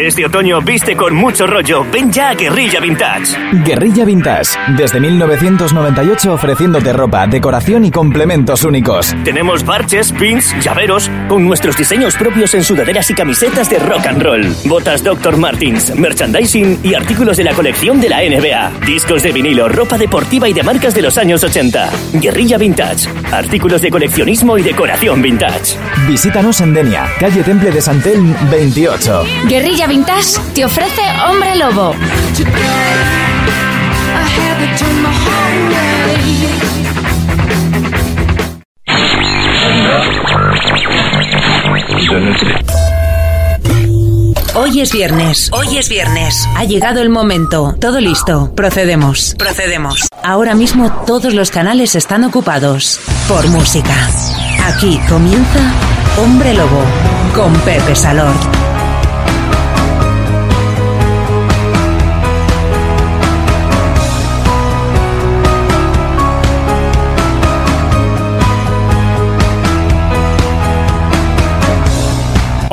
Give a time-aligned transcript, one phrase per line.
[0.00, 1.84] Este otoño viste con mucho rollo.
[1.92, 3.36] Ven ya a Guerrilla Vintage.
[3.66, 9.14] Guerrilla Vintage, desde 1998 ofreciéndote ropa, decoración y complementos únicos.
[9.24, 14.22] Tenemos parches, pins, llaveros, con nuestros diseños propios en sudaderas y camisetas de rock and
[14.22, 14.54] roll.
[14.64, 15.36] Botas Dr.
[15.36, 18.86] Martins, merchandising y artículos de la colección de la NBA.
[18.86, 21.90] Discos de vinilo, ropa deportiva y de marcas de los años 80.
[22.14, 25.76] Guerrilla Vintage, artículos de coleccionismo y decoración vintage.
[26.08, 29.24] Visítanos en Denia, calle Temple de Santel 28.
[29.46, 31.96] Guerrilla Vintage te ofrece Hombre Lobo.
[44.54, 45.50] Hoy es viernes.
[45.52, 46.48] Hoy es viernes.
[46.54, 47.74] Ha llegado el momento.
[47.80, 48.54] Todo listo.
[48.54, 49.34] Procedemos.
[49.36, 50.06] Procedemos.
[50.22, 54.08] Ahora mismo todos los canales están ocupados por música.
[54.66, 55.74] Aquí comienza
[56.16, 56.84] Hombre Lobo
[57.34, 58.69] con Pepe Salor.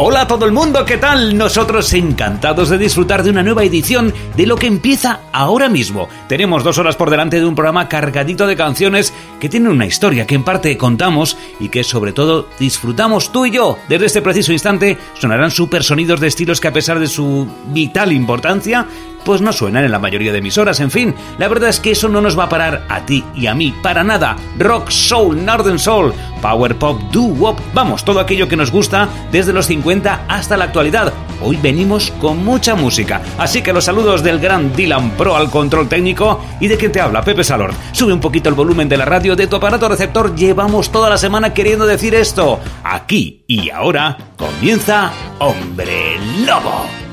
[0.10, 1.38] Hola a todo el mundo, ¿qué tal?
[1.38, 6.08] Nosotros encantados de disfrutar de una nueva edición de lo que empieza ahora mismo.
[6.30, 10.26] Tenemos dos horas por delante de un programa cargadito de canciones que tienen una historia
[10.26, 13.80] que en parte contamos y que sobre todo disfrutamos tú y yo.
[13.90, 18.14] Desde este preciso instante sonarán super sonidos de estilos que a pesar de su vital
[18.14, 18.88] importancia
[19.28, 20.80] pues no suenan en la mayoría de emisoras.
[20.80, 23.48] En fin, la verdad es que eso no nos va a parar a ti y
[23.48, 24.38] a mí para nada.
[24.58, 29.52] Rock, soul, northern soul, power pop, doo wop, vamos, todo aquello que nos gusta desde
[29.52, 31.12] los 50 hasta la actualidad.
[31.42, 35.90] Hoy venimos con mucha música, así que los saludos del gran Dylan Pro al control
[35.90, 37.74] técnico y de quien te habla, Pepe Salor.
[37.92, 41.18] Sube un poquito el volumen de la radio de tu aparato receptor, llevamos toda la
[41.18, 42.62] semana queriendo decir esto.
[42.82, 47.07] Aquí y ahora comienza Hombre Lobo.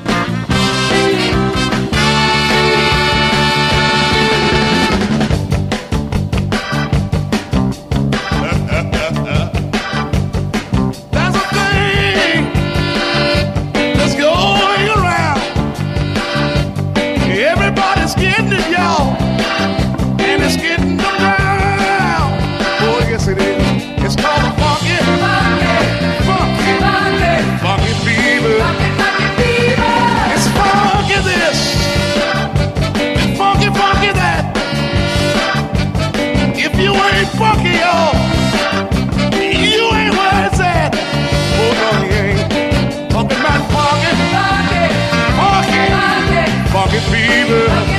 [46.75, 47.94] Pocket fever.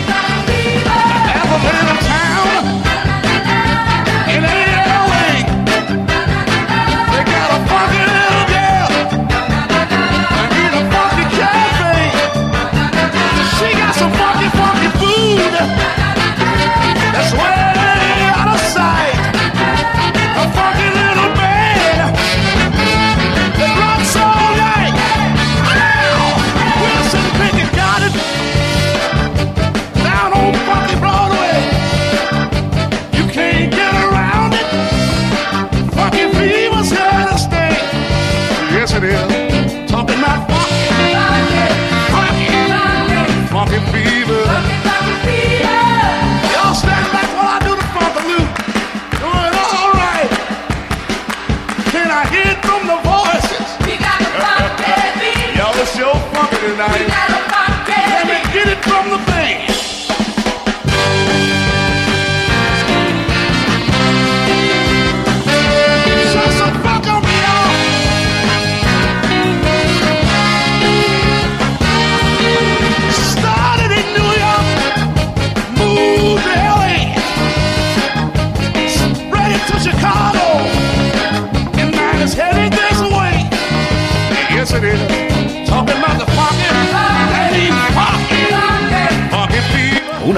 [38.97, 39.36] it is.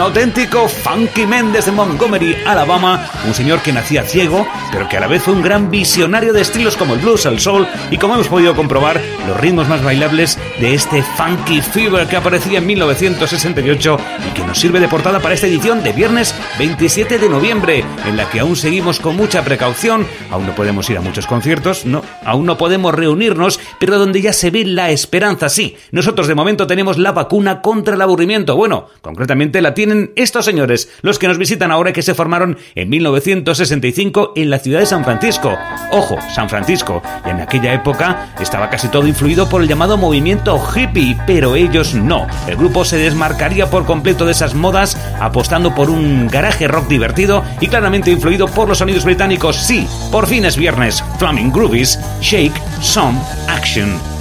[0.00, 5.06] Auténtico Funky Mendes de Montgomery, Alabama, un señor que nacía ciego, pero que a la
[5.06, 8.29] vez fue un gran visionario de estilos como el blues, el soul y como hemos
[8.29, 13.99] podido comprobar, los ritmos más bailables de este Funky Fever que aparecía en 1968
[14.29, 18.17] y que nos sirve de portada para esta edición de viernes 27 de noviembre, en
[18.17, 22.03] la que aún seguimos con mucha precaución, aún no podemos ir a muchos conciertos, no,
[22.25, 25.77] aún no podemos reunirnos, pero donde ya se ve la esperanza, sí.
[25.91, 30.45] Nosotros de momento tenemos la vacuna contra el aburrimiento, bueno, concretamente la tiene tienen estos
[30.45, 34.87] señores, los que nos visitan ahora que se formaron en 1965 en la ciudad de
[34.87, 35.56] San Francisco.
[35.93, 37.00] Ojo, San Francisco.
[37.25, 41.95] Y en aquella época estaba casi todo influido por el llamado movimiento hippie, pero ellos
[41.95, 42.27] no.
[42.47, 47.43] El grupo se desmarcaría por completo de esas modas, apostando por un garaje rock divertido
[47.61, 49.56] y claramente influido por los sonidos británicos.
[49.56, 51.02] Sí, por fin es viernes.
[51.19, 53.19] Flaming Groovies, Shake, Some,
[53.49, 54.18] Action.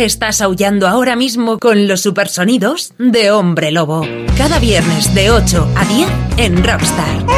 [0.00, 4.00] Estás aullando ahora mismo con los supersonidos de Hombre Lobo.
[4.38, 7.29] Cada viernes de 8 a 10 en Rockstar.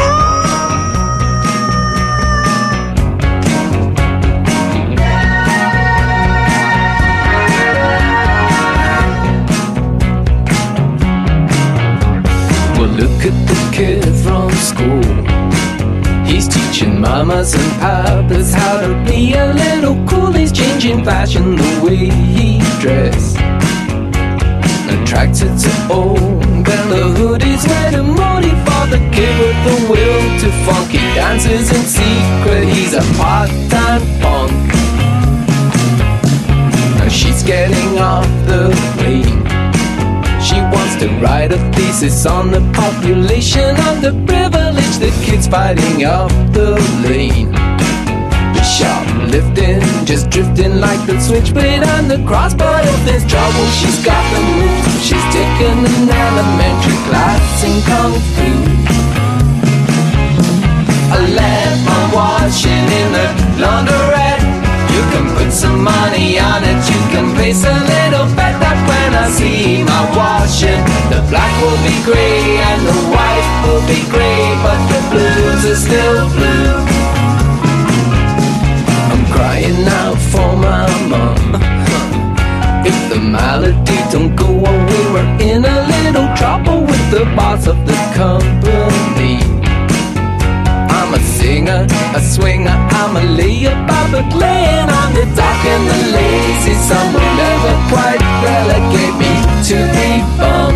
[17.02, 20.32] Mamas and papas how to be a little cool.
[20.32, 22.04] He's changing fashion the way
[22.37, 23.35] he dress.
[24.94, 26.18] Attracted to old,
[26.76, 28.52] and the hoodie's red and moody
[28.92, 32.64] the kid with the will to funky dances in secret.
[32.68, 34.68] He's a part-time punk.
[36.99, 39.41] Now she's getting off the plane.
[41.02, 46.78] To write a thesis on the population of the privileged, the kids fighting up the
[47.02, 47.50] lane.
[48.54, 52.54] The shoplifting, just drifting like the switchblade and the cross.
[52.54, 55.02] But if there's trouble, she's got the move.
[55.02, 58.49] She's taken an elementary class in kung fu.
[61.11, 61.82] I left
[62.14, 63.26] washing in the
[63.59, 64.32] laundrette.
[64.92, 69.11] You can put some money on it, you can place a little bet that when
[69.16, 74.44] I see my washing, the black will be grey and the white will be grey,
[74.64, 76.76] but the blues are still blue.
[79.12, 81.56] I'm crying out for my mom.
[82.84, 87.78] If the malady don't go away, we're in a little trouble with the boss of
[87.87, 89.51] the company.
[91.52, 97.12] Singer, a swinger, I'm a layabout, but laying on the dock and the lazy sun
[97.12, 99.32] will never quite relegate me
[99.68, 100.73] to the bum.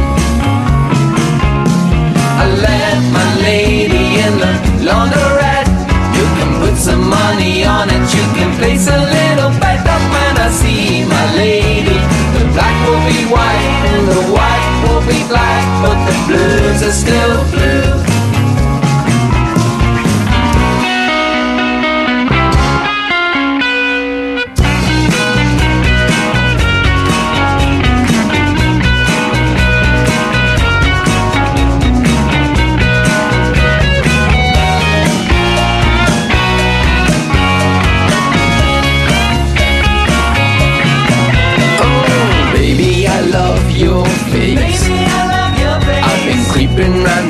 [2.36, 4.52] I left my lady in the
[4.84, 5.72] laundrette.
[6.12, 10.34] You can put some money on it, you can place a little bet up when
[10.36, 11.96] I see my lady.
[12.36, 16.92] The black will be white and the white will be black, but the blues are
[16.92, 18.15] still blue.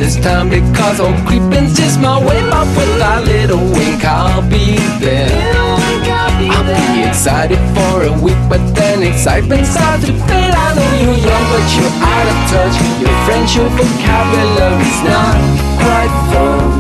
[0.07, 4.07] This time because all creeping's just my way up with that little wink.
[4.07, 5.35] I'll be there.
[6.47, 10.55] I'll be excited for a week, but then excitement starts to fade.
[10.55, 12.77] I know you're young, but you're out of touch.
[13.03, 15.39] Your French, your vocabulary's not
[15.83, 16.71] quite full.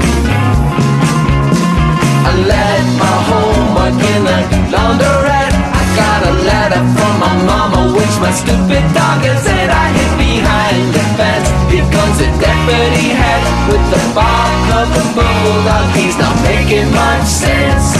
[2.30, 4.38] I left my homework in a
[4.70, 5.56] laundrette.
[5.74, 10.12] I got a letter from my mama, which my stupid dog had said I hid
[10.14, 11.45] behind the fence.
[11.76, 15.86] Comes a deputy head with the bark of a bulldog.
[15.92, 17.92] He's not making much sense.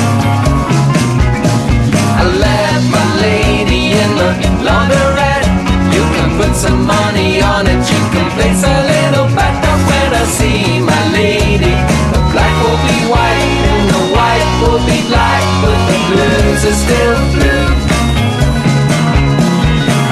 [2.17, 4.33] I left my lady in the
[4.65, 5.49] laundrette.
[5.93, 7.81] You can put some money on it.
[7.93, 11.77] You can place a little bet that when I see my lady,
[12.17, 16.79] the black will be white and the white will be black, but the blues are
[16.85, 17.69] still blue.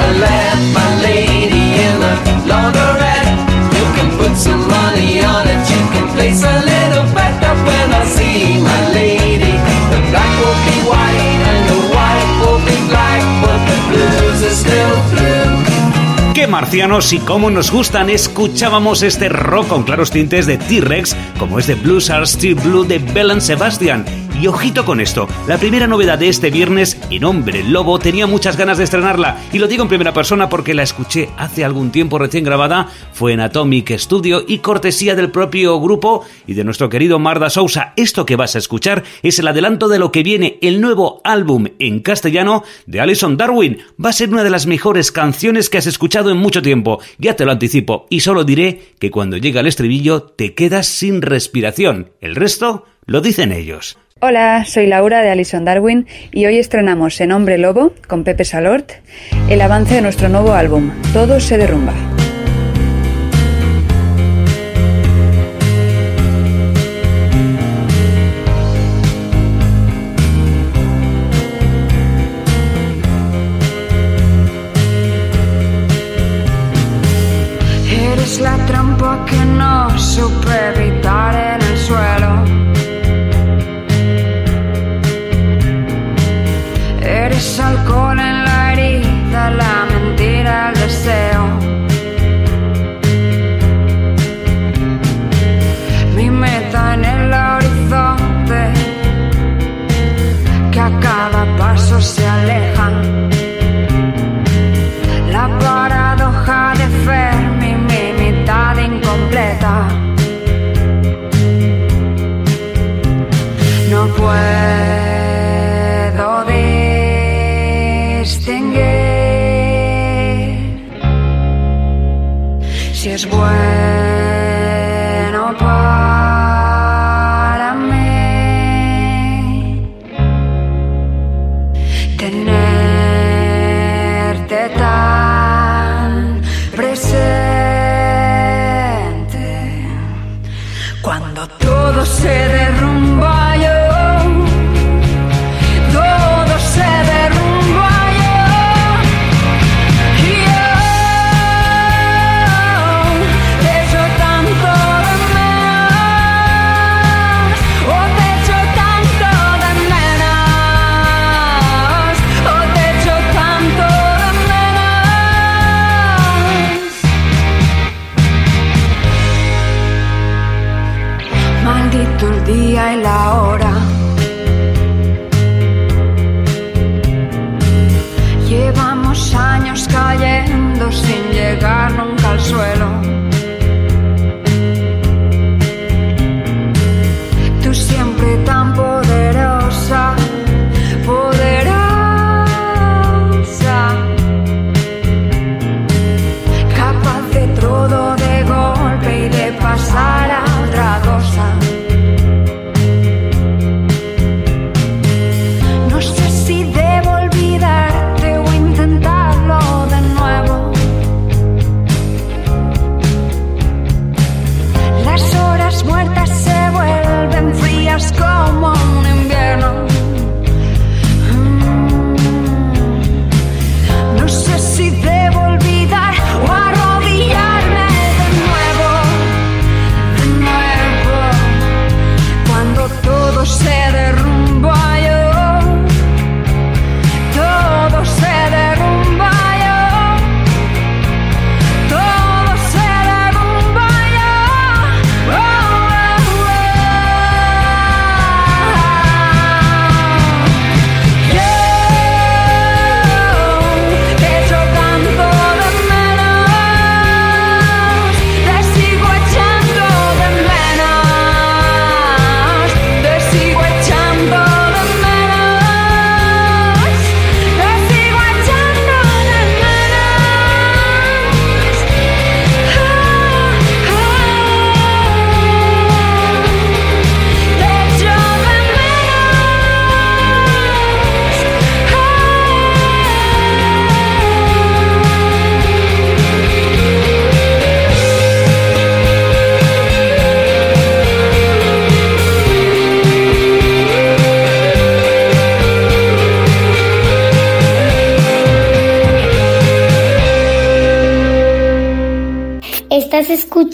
[0.01, 2.15] I left my lady in the
[2.49, 2.94] laundrette.
[4.25, 5.47] Put some money on.
[5.47, 9.25] You can place a little when I see my lady.
[16.35, 18.11] ¡Qué marcianos y cómo nos gustan!
[18.11, 22.85] Escuchábamos este rock con claros tintes de T-Rex, como es de Blues Are Still Blue
[22.85, 24.05] de Bell Sebastian.
[24.41, 28.57] Y ojito con esto, la primera novedad de este viernes, en Hombre Lobo, tenía muchas
[28.57, 32.19] ganas de estrenarla, y lo digo en primera persona porque la escuché hace algún tiempo
[32.19, 37.21] recién grabada, fue en Atomic Studio y cortesía del propio grupo y de nuestro querido
[37.21, 37.93] Marda Sousa.
[37.97, 41.69] Esto que vas a escuchar es el adelanto de lo que viene, el nuevo álbum
[41.79, 43.79] en castellano de Alison Darwin.
[44.05, 47.37] Va a ser una de las mejores canciones que has escuchado en mucho tiempo, ya
[47.37, 52.11] te lo anticipo, y solo diré que cuando llega el estribillo te quedas sin respiración.
[52.21, 53.97] El resto lo dicen ellos.
[54.27, 58.91] Hola, soy Laura de Alison Darwin y hoy estrenamos en Hombre Lobo, con Pepe Salort,
[59.51, 61.93] el avance de nuestro nuevo álbum, Todo se derrumba.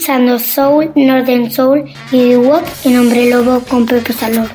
[0.01, 4.49] Escuchando Soul, Northern Soul y The Walk en Hombre Lobo con Pepe Salón.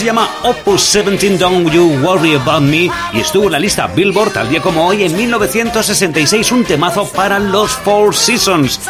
[0.00, 4.32] Se llama Opus 17 Don't You Worry About Me y estuvo en la lista Billboard
[4.32, 8.80] tal día como hoy en 1966, un temazo para los Four Seasons.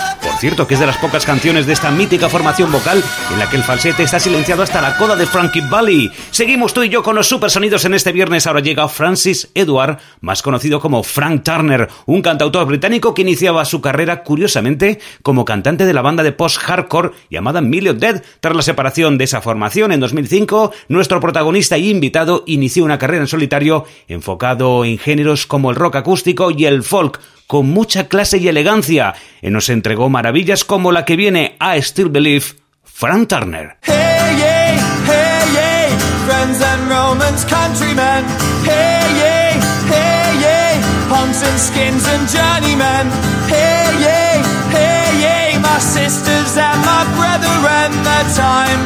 [0.41, 3.57] Cierto, que es de las pocas canciones de esta mítica formación vocal en la que
[3.57, 6.11] el falsete está silenciado hasta la coda de Frankie Valli.
[6.31, 8.47] Seguimos tú y yo con los supersonidos en este viernes.
[8.47, 13.83] Ahora llega Francis Edward, más conocido como Frank Turner, un cantautor británico que iniciaba su
[13.83, 18.23] carrera curiosamente como cantante de la banda de post-hardcore llamada Million Dead.
[18.41, 23.21] Tras la separación de esa formación en 2005, nuestro protagonista y invitado inició una carrera
[23.21, 28.39] en solitario enfocado en géneros como el rock acústico y el folk, con mucha clase
[28.39, 32.45] y elegancia, nos entregó maravillas como la que viene a Still Believe,
[32.85, 33.79] Frank Turner.
[33.83, 34.79] Hey, yeah,
[35.11, 38.23] hey, yeah, friends and Romans, countrymen.
[38.63, 39.59] Hey, yeah,
[39.91, 43.11] hey, yeah, punks and skins and journeymen.
[43.51, 44.39] Hey, yeah,
[44.71, 48.81] hey, yeah, my sisters and my brethren, the time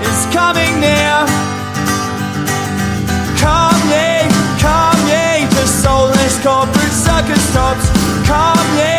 [0.00, 1.28] is coming near.
[3.36, 4.24] Come ye,
[4.64, 7.84] come ye to soulless corporate circus tops.
[8.24, 8.97] Come ye,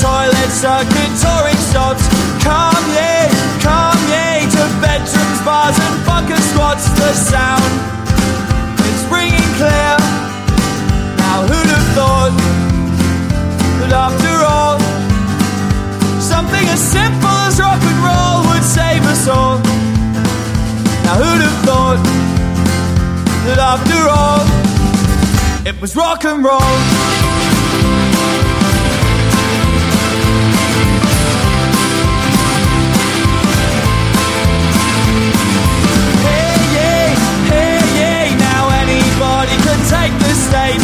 [0.00, 2.04] toilet circuit touring stops.
[2.40, 3.28] Come ye,
[3.60, 6.88] come ye to bedrooms, bars and fucker squats.
[6.98, 7.72] The sound
[8.88, 9.96] it's ringing clear.
[11.20, 12.34] Now who'd have thought
[13.80, 14.78] that after all
[16.20, 19.58] something as simple as rock and roll would save us all.
[21.04, 22.00] Now who'd have thought
[23.46, 24.42] that after all,
[25.66, 27.51] it was rock and roll?
[40.52, 40.81] say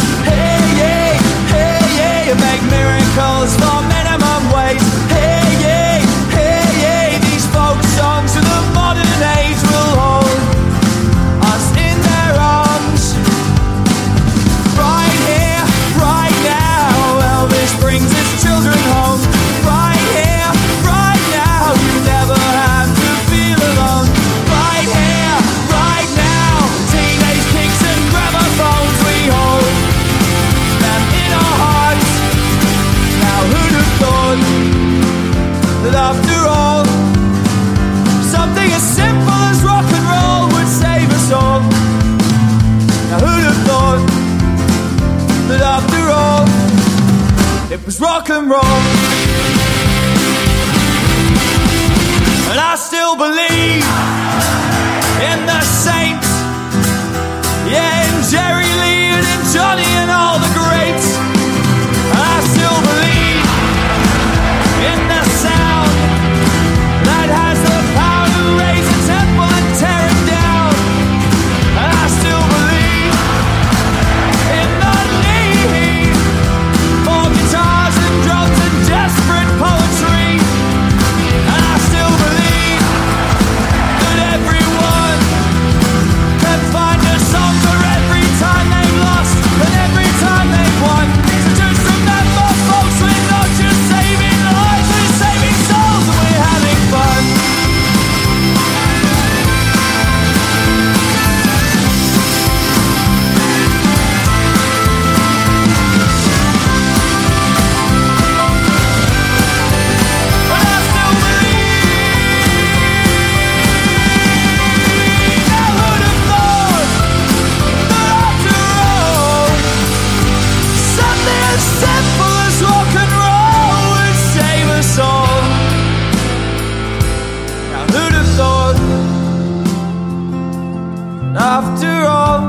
[131.48, 132.40] after all,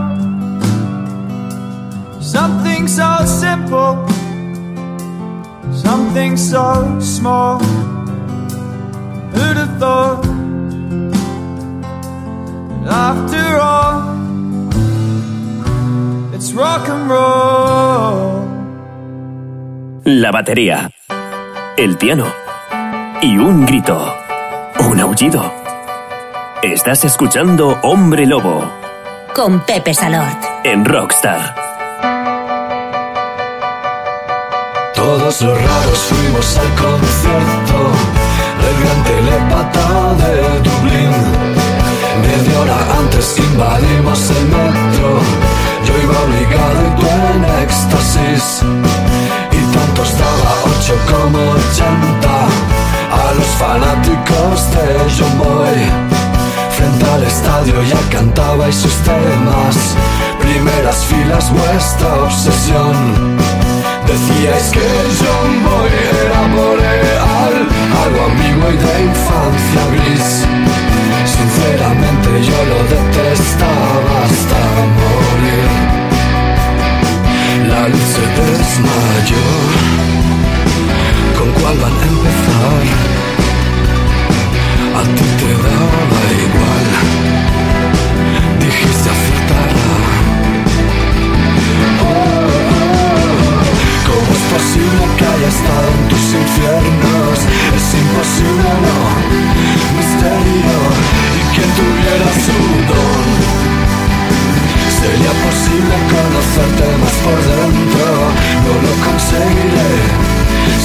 [2.20, 4.06] something so simple,
[5.72, 7.60] something so small.
[9.34, 10.26] Who'd have thought
[12.90, 13.96] after all,
[16.34, 18.48] it's rock and roll.
[20.04, 20.92] La batería,
[21.78, 22.26] el piano
[23.22, 23.98] y un grito,
[24.92, 25.42] un aullido.
[26.62, 28.79] Estás escuchando Hombre Lobo
[29.40, 30.38] Con Pepe Salort.
[30.66, 31.56] en Rockstar.
[34.94, 37.80] Todos los raros fuimos al concierto
[38.62, 41.12] del gran telepata de Dublín.
[42.22, 45.22] Media hora antes invadimos el metro.
[45.86, 48.62] Yo iba obligado y tú en éxtasis.
[49.54, 52.36] Y tanto estaba ocho como ochenta.
[53.10, 54.86] A los fanáticos de
[55.18, 56.29] John Boy
[58.68, 59.96] y sus temas.
[60.40, 62.96] Primeras filas, vuestra obsesión.
[64.06, 64.88] Decíais que
[65.20, 65.90] John Boy
[66.24, 67.56] era boreal,
[68.04, 70.28] algo ambiguo y de infancia gris.
[71.26, 74.62] Sinceramente yo lo detestaba hasta
[75.00, 75.72] morir.
[77.70, 79.48] La luz se desmayó.
[81.38, 83.49] ¿Con cuál van a empezar?
[84.96, 86.88] A ti te daba igual.
[88.60, 89.98] Dijiste acertarla.
[92.02, 92.50] Oh,
[94.08, 97.38] ¿Cómo es posible que haya estado en tus infiernos?
[97.78, 98.98] Es imposible, no.
[99.98, 100.80] Misterio.
[101.38, 102.58] Y que tuviera su
[102.90, 103.28] don.
[105.00, 108.10] Sería posible conocerte más por dentro.
[108.66, 109.92] No lo conseguiré.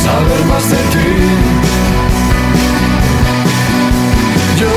[0.05, 2.14] Saber más de ti.
[4.57, 4.71] Yo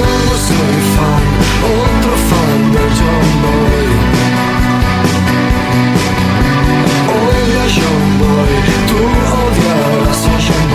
[0.48, 1.26] soy fan,
[1.78, 3.88] otro fan de John Boy.
[7.20, 8.54] Odia John Boy,
[8.88, 9.00] tú
[9.44, 10.67] odiarás a John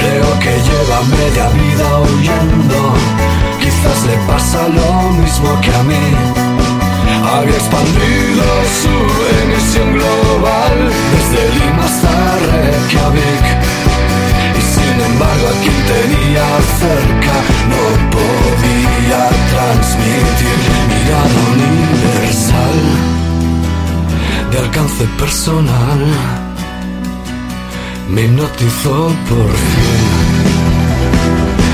[0.00, 2.80] Creo que lleva media vida huyendo.
[3.60, 6.06] Quizás le pasa lo mismo que a mí.
[7.34, 8.44] Había expandido
[8.82, 8.96] su
[9.42, 10.74] emisión global
[11.12, 12.14] desde Lima hasta
[12.50, 13.46] Reykjavik.
[14.58, 16.46] Y sin embargo a quien tenía
[16.82, 17.34] cerca
[17.72, 17.82] no
[18.16, 19.20] podía
[19.52, 20.58] transmitir
[20.90, 22.78] mirada universal
[24.50, 26.43] de alcance personal.
[28.14, 30.34] Me hipnotizó por fin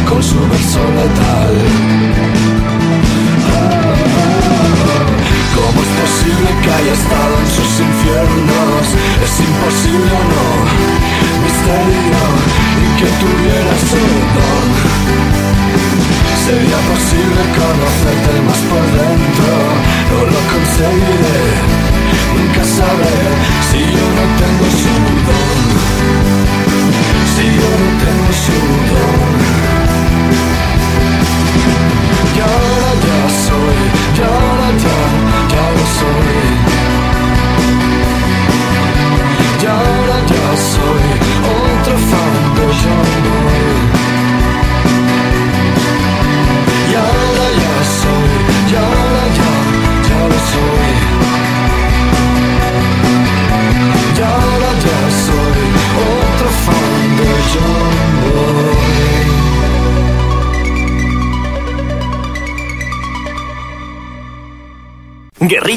[0.09, 1.55] con su verso letal.
[5.55, 8.85] ¿Cómo es posible que haya estado en sus infiernos?
[9.23, 10.47] Es imposible o no,
[11.45, 12.23] misterio,
[12.81, 14.03] y que tuviera su
[14.37, 14.67] don.
[16.47, 19.53] Sería posible conocerte más por dentro,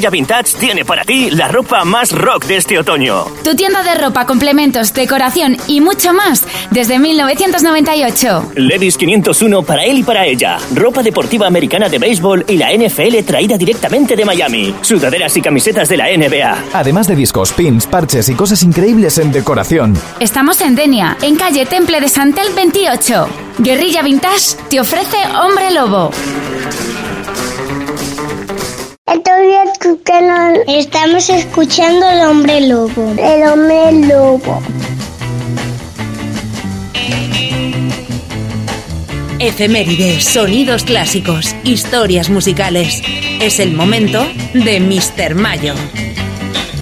[0.04, 3.24] Guerrilla Vintage tiene para ti la ropa más rock de este otoño.
[3.42, 8.52] Tu tienda de ropa, complementos, decoración y mucho más desde 1998.
[8.56, 10.58] Levis 501 para él y para ella.
[10.76, 14.76] Ropa deportiva americana de béisbol y la NFL traída directamente de Miami.
[14.82, 16.66] Sudaderas y camisetas de la NBA.
[16.74, 19.98] Además de discos, pins, parches y cosas increíbles en decoración.
[20.20, 23.30] Estamos en Denia, en calle Temple de Santel 28.
[23.60, 26.12] Guerrilla Vintage te ofrece Hombre Lobo.
[29.06, 33.14] Estoy escuchando, estamos escuchando el hombre lobo.
[33.18, 34.62] El hombre lobo.
[39.40, 43.02] Efemérides, sonidos clásicos, historias musicales.
[43.42, 45.36] Es el momento de Mr.
[45.36, 45.74] Mayo.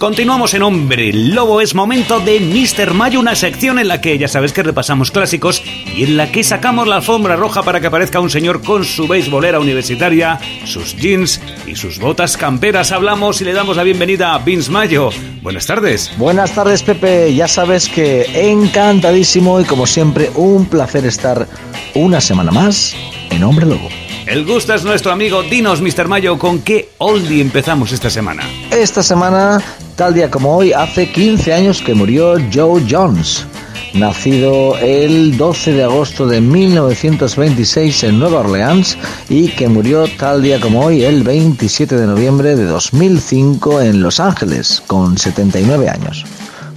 [0.01, 2.95] Continuamos en Hombre Lobo, es momento de Mr.
[2.95, 5.61] Mayo, una sección en la que ya sabes que repasamos clásicos
[5.95, 9.07] y en la que sacamos la alfombra roja para que aparezca un señor con su
[9.07, 12.91] beisbolera universitaria, sus jeans y sus botas camperas.
[12.91, 15.11] Hablamos y le damos la bienvenida a Vince Mayo.
[15.43, 16.11] Buenas tardes.
[16.17, 17.35] Buenas tardes, Pepe.
[17.35, 21.47] Ya sabes que encantadísimo y como siempre un placer estar
[21.93, 22.95] una semana más
[23.29, 23.87] en Hombre Lobo.
[24.25, 25.43] El gusto es nuestro amigo.
[25.43, 26.07] Dinos, Mr.
[26.07, 28.43] Mayo, ¿con qué oldie empezamos esta semana?
[28.71, 29.61] Esta semana,
[29.95, 33.45] tal día como hoy, hace 15 años que murió Joe Jones.
[33.93, 38.97] Nacido el 12 de agosto de 1926 en Nueva Orleans
[39.29, 44.19] y que murió tal día como hoy el 27 de noviembre de 2005 en Los
[44.19, 46.25] Ángeles con 79 años.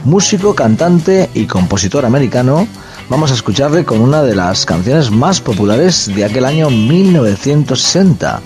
[0.05, 2.67] Músico, cantante y compositor americano,
[3.09, 8.43] vamos a escucharle con una de las canciones más populares de aquel año 1960,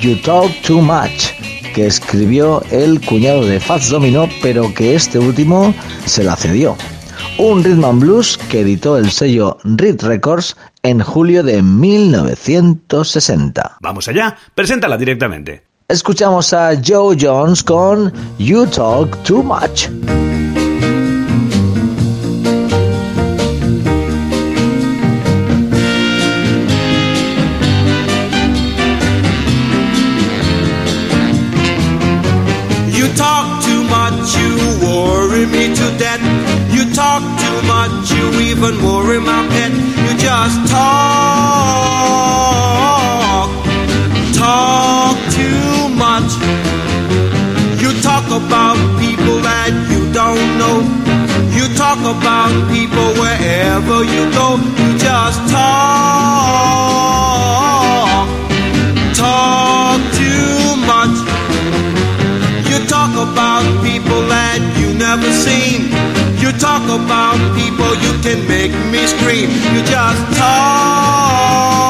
[0.00, 5.74] You Talk Too Much, que escribió el cuñado de Fats Domino, pero que este último
[6.04, 6.76] se la cedió.
[7.38, 13.78] un rhythm and blues que editó el sello Reed Records en julio de 1960.
[13.80, 15.64] Vamos allá, preséntala directamente.
[15.88, 19.88] Escuchamos a Joe Jones con You Talk Too Much.
[38.62, 39.72] Even worry my pet.
[40.04, 40.80] You just talk,
[44.36, 46.30] talk too much.
[47.82, 50.78] You talk about people that you don't know.
[51.56, 54.48] You talk about people wherever you go.
[54.78, 55.72] You just talk,
[59.22, 61.16] talk too much.
[62.68, 65.61] You talk about people that you never seen.
[66.52, 69.48] You talk about people, you can make me scream.
[69.72, 71.81] You just talk,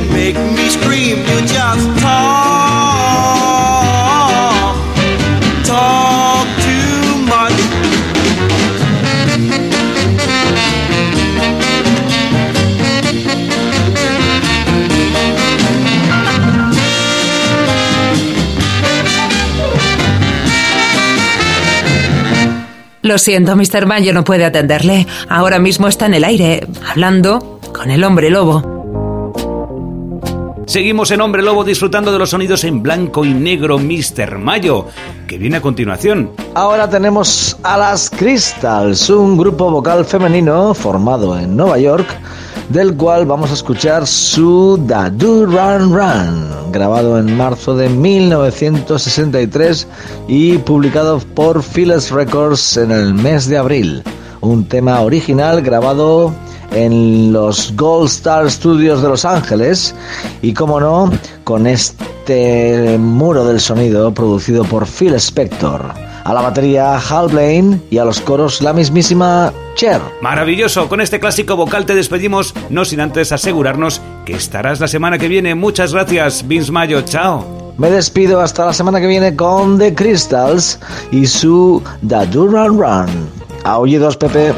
[0.00, 1.18] make me scream.
[1.18, 1.88] You just
[6.62, 7.52] too much.
[23.02, 23.84] Lo siento, Mr.
[23.86, 25.06] Mayo no puede atenderle.
[25.28, 28.71] Ahora mismo está en el aire, hablando con el hombre lobo.
[30.72, 34.38] Seguimos en Hombre Lobo disfrutando de los sonidos en blanco y negro Mr.
[34.38, 34.86] Mayo,
[35.26, 36.30] que viene a continuación.
[36.54, 42.06] Ahora tenemos a las Crystals, un grupo vocal femenino formado en Nueva York,
[42.70, 49.86] del cual vamos a escuchar su Da Do Run Run, grabado en marzo de 1963
[50.26, 54.02] y publicado por Philips Records en el mes de abril.
[54.40, 56.34] Un tema original grabado
[56.74, 59.94] en los Gold Star Studios de Los Ángeles
[60.42, 61.10] y, como no,
[61.44, 65.92] con este muro del sonido producido por Phil Spector.
[66.24, 70.00] A la batería Hal Blaine y a los coros la mismísima Cher.
[70.20, 75.18] Maravilloso, con este clásico vocal te despedimos, no sin antes asegurarnos que estarás la semana
[75.18, 75.54] que viene.
[75.54, 77.74] Muchas gracias, Vince Mayo, chao.
[77.76, 80.78] Me despido hasta la semana que viene con The Crystals
[81.10, 83.08] y su Da Run Run.
[83.64, 84.52] A oídos, Pepe.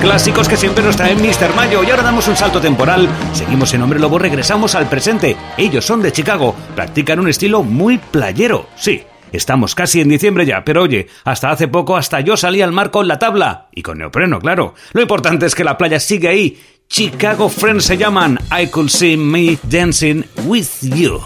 [0.00, 1.54] clásicos que siempre nos traen Mr.
[1.54, 1.82] Mayo.
[1.82, 3.08] Y ahora damos un salto temporal.
[3.32, 5.36] Seguimos en Hombre Lobo, regresamos al presente.
[5.56, 8.66] Ellos son de Chicago, practican un estilo muy playero.
[8.76, 9.02] Sí,
[9.32, 12.92] Estamos casi en diciembre ya, pero oye, hasta hace poco hasta yo salí al mar
[12.92, 13.66] con la tabla.
[13.72, 14.74] Y con neopreno, claro.
[14.92, 16.60] Lo importante es que la playa sigue ahí.
[16.88, 18.38] Chicago Friends se llaman.
[18.56, 21.20] I could see me dancing with you.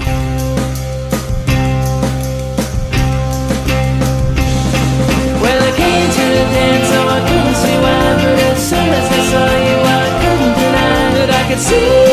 [11.59, 12.07] see.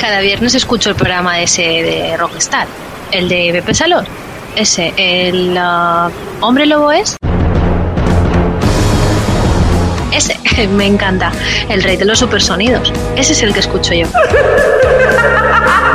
[0.00, 2.66] cada viernes escucho el programa ese de Rockstar,
[3.12, 4.06] el de Pepe Salor.
[4.56, 7.18] Ese, el uh, hombre lobo es.
[10.10, 10.38] Ese,
[10.68, 11.30] me encanta.
[11.68, 12.90] El rey de los supersonidos.
[13.16, 14.06] Ese es el que escucho yo.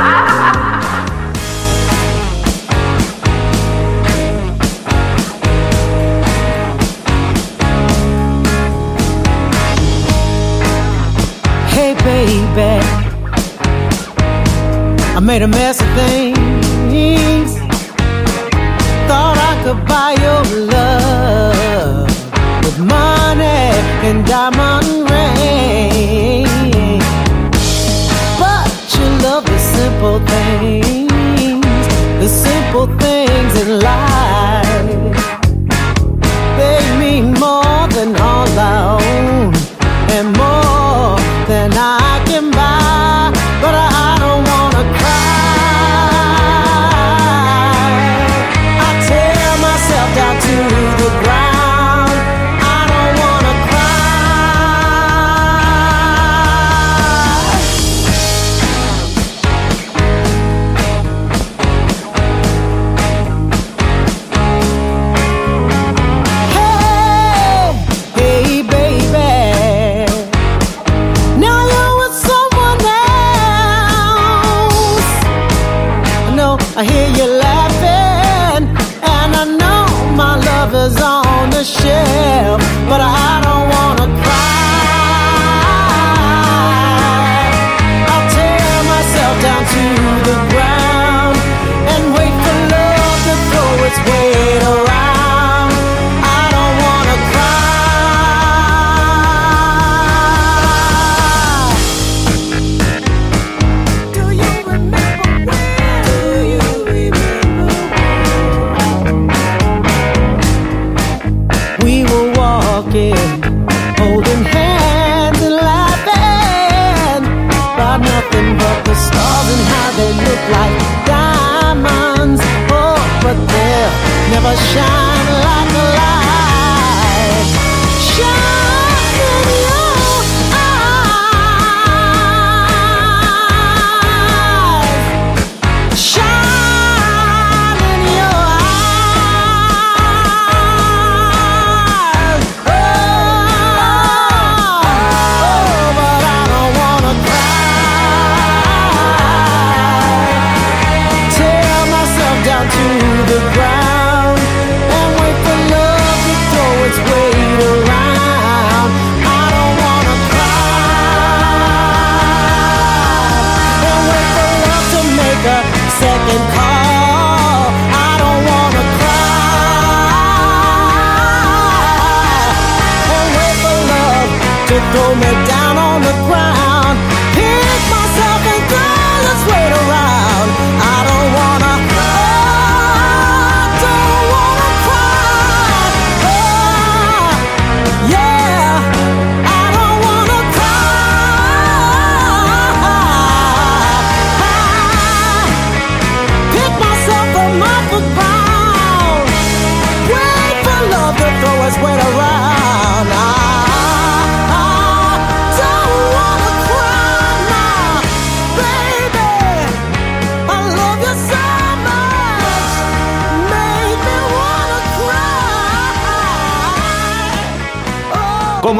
[15.26, 16.35] made a mess of things.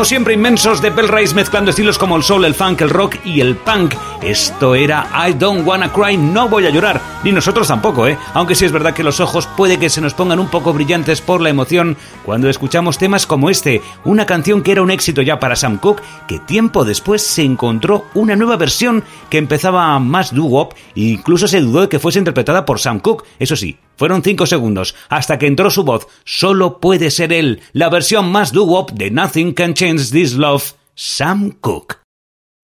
[0.07, 3.41] Siempre, inmensos de Bell Rice mezclando estilos como el soul, el funk, el rock y
[3.41, 3.95] el punk.
[4.23, 7.01] Esto era I Don't Wanna Cry, no voy a llorar.
[7.25, 8.17] Ni nosotros tampoco, ¿eh?
[8.33, 11.21] Aunque sí es verdad que los ojos puede que se nos pongan un poco brillantes
[11.21, 15.41] por la emoción cuando escuchamos temas como este, una canción que era un éxito ya
[15.41, 20.75] para Sam Cooke, que tiempo después se encontró una nueva versión que empezaba más doo-wop
[20.95, 23.25] e incluso se dudó de que fuese interpretada por Sam Cooke.
[23.41, 26.07] Eso sí, fueron 5 segundos hasta que entró su voz.
[26.25, 31.51] Solo puede ser él, la versión más doo-wop de Nothing Can Change This Love, Sam
[31.61, 31.99] Cooke.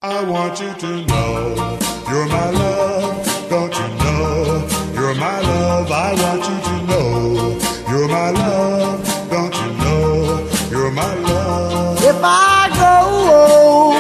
[0.04, 1.78] I want you to know
[2.10, 3.48] you're my love.
[3.48, 4.64] Don't you know
[4.94, 5.92] you're my love?
[5.92, 7.58] I want you to know
[7.88, 9.30] you're my love.
[9.30, 11.98] Don't you know you're my love?
[12.02, 13.94] If I go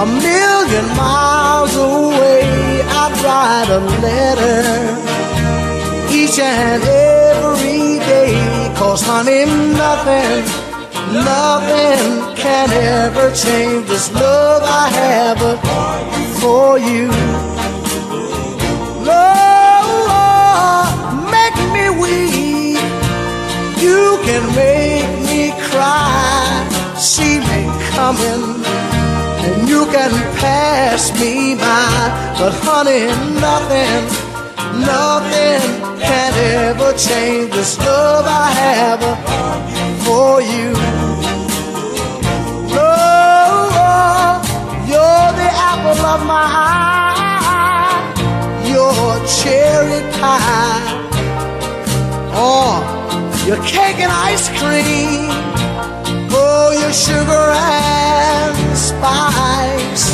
[0.00, 5.05] a million miles away, I'd write a letter
[6.26, 8.72] each and every day.
[8.76, 9.44] Cause honey,
[9.82, 10.42] nothing,
[11.12, 15.40] nothing can ever change this love I have
[16.40, 17.06] for you.
[19.06, 20.82] Lord, oh,
[21.36, 22.80] make me weep.
[23.84, 26.42] You can make me cry.
[26.96, 27.60] See me
[27.94, 28.64] coming,
[29.46, 30.12] and you can
[30.42, 32.34] pass me by.
[32.38, 33.06] But honey,
[33.40, 34.25] nothing,
[34.56, 35.62] nothing
[36.00, 36.32] can
[36.64, 39.02] ever change this love I have
[40.04, 40.72] for you.
[42.76, 44.40] Lord,
[44.90, 48.02] you're the apple of my eye.
[48.72, 50.86] Your cherry pie.
[52.32, 52.76] Oh,
[53.46, 55.30] your cake and ice cream.
[56.38, 60.06] Oh, your sugar and spice.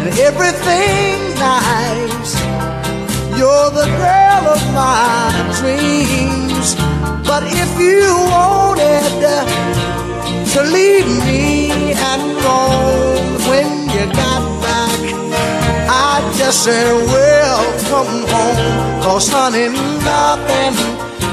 [0.00, 2.21] And everything nice.
[3.42, 6.76] You're the girl of my dreams.
[7.26, 9.18] But if you wanted
[10.54, 15.00] to leave me and roam when you got back,
[15.90, 16.86] I just said,
[17.18, 19.02] welcome home.
[19.02, 19.74] Cause honey,
[20.06, 20.74] nothing,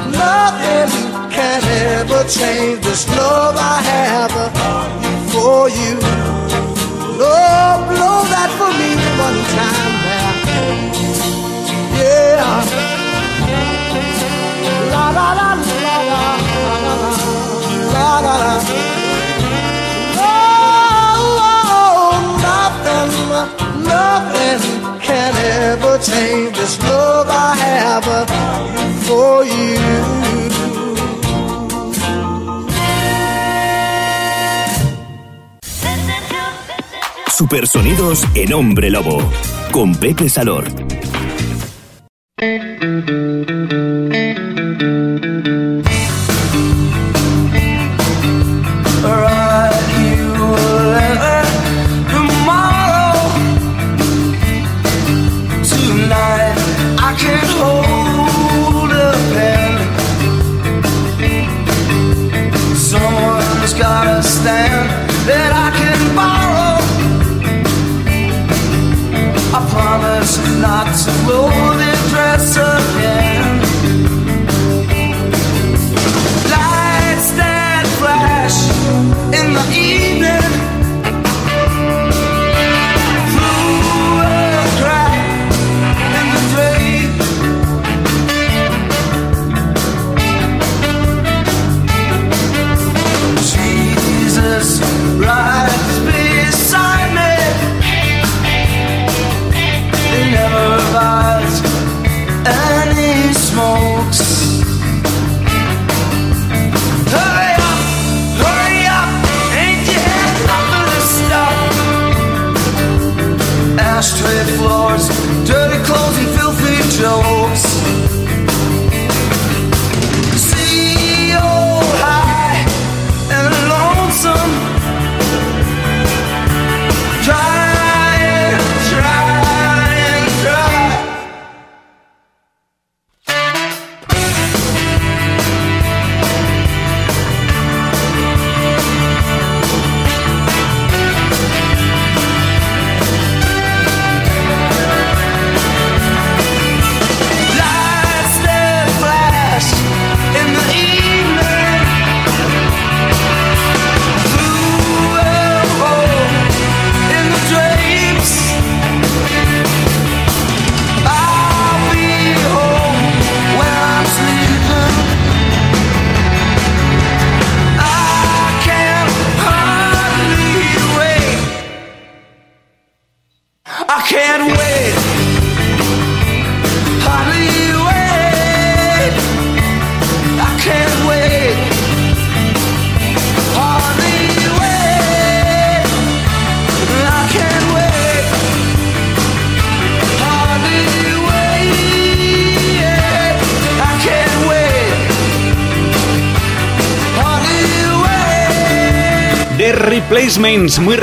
[0.09, 0.89] nothing
[1.29, 1.61] can
[1.93, 4.33] ever change this love I have
[5.29, 5.93] for you.
[7.21, 8.97] Lord, blow that for me
[9.27, 10.29] one time now.
[12.39, 12.55] La
[15.11, 15.49] la
[26.01, 26.55] change
[27.59, 28.07] have
[29.45, 29.79] you.
[37.35, 39.21] Supersonidos en Hombre Lobo
[39.71, 40.98] con Pepe Salor.
[42.39, 43.58] Thank you.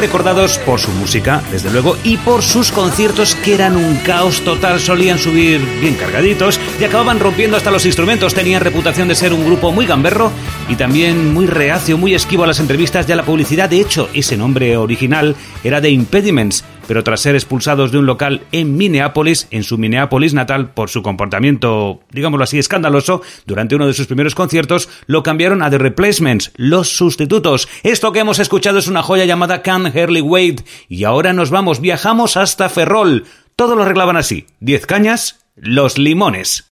[0.07, 4.79] Recordados por su música, desde luego, y por sus conciertos que eran un caos total,
[4.79, 9.45] solían subir bien cargaditos y acababan rompiendo hasta los instrumentos, tenían reputación de ser un
[9.45, 10.31] grupo muy gamberro
[10.69, 14.09] y también muy reacio, muy esquivo a las entrevistas y a la publicidad, de hecho,
[14.15, 15.35] ese nombre original
[15.65, 20.35] era The Impediments, pero tras ser expulsados de un local en Minneapolis, en su Minneapolis
[20.35, 25.63] natal, por su comportamiento, digámoslo así, escandaloso, durante uno de sus primeros conciertos, lo cambiaron
[25.63, 27.69] a The Replacements, los sustitutos.
[27.83, 31.81] Esto que hemos escuchado es una joya llamada Can Hurley Wade, y ahora nos vamos,
[31.81, 33.25] viajamos hasta Ferrol.
[33.57, 36.73] Todo lo arreglaban así, 10 cañas, los limones.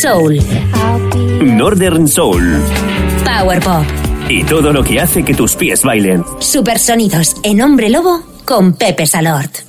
[0.00, 0.40] Soul,
[1.42, 2.62] Northern Soul
[3.22, 3.84] Power Pop,
[4.30, 6.24] y todo lo que hace que tus pies bailen.
[6.38, 9.59] Supersonidos en Hombre Lobo con Pepe Salort.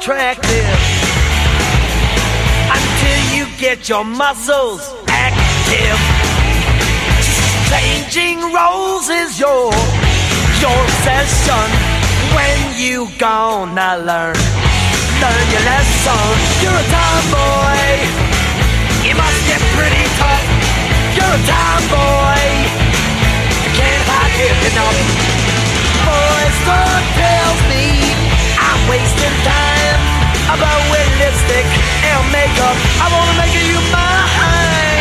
[0.00, 0.64] Attractive
[2.72, 6.00] until you get your muscles active.
[7.68, 9.68] Changing roles is your
[10.64, 11.68] your obsession.
[12.32, 14.40] When you gonna learn
[15.20, 16.32] learn your lesson?
[16.64, 17.84] You're a tomboy.
[19.04, 20.48] You must get pretty tough.
[21.12, 22.40] You're a tomboy.
[23.64, 24.98] You can't hide it enough.
[26.08, 27.84] Boys, don't tell me
[28.56, 29.79] I'm wasting time
[30.54, 31.66] about with lipstick
[32.10, 32.76] and makeup.
[32.98, 34.98] I wanna make you mine.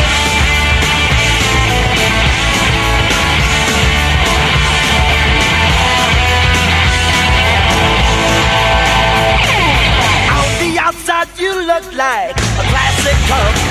[10.38, 11.28] On the outside.
[11.40, 13.18] You look like a classic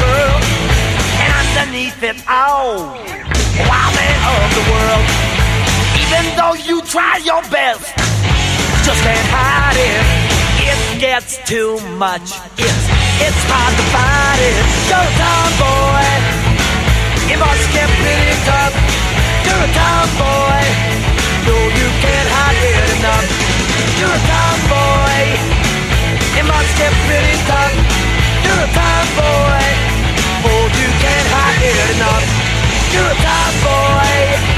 [0.03, 0.35] girl.
[1.23, 2.91] And underneath it all,
[3.71, 5.07] wild man of the world.
[6.03, 7.95] Even though you try your best,
[8.85, 10.18] just can't hide it.
[10.99, 12.27] It gets too much.
[12.59, 12.85] It's
[13.23, 14.59] it's hard to fight it.
[14.91, 16.11] A tomboy.
[17.31, 18.75] You must get pretty tough.
[19.47, 20.59] You're a tomboy.
[21.47, 23.31] No, you can't hide it enough.
[23.95, 25.23] You're a tomboy.
[26.35, 27.79] You must get pretty tough.
[28.43, 29.71] You're a tomboy.
[30.51, 32.27] Oh, you can't hide it enough.
[32.91, 34.58] You're a tomboy.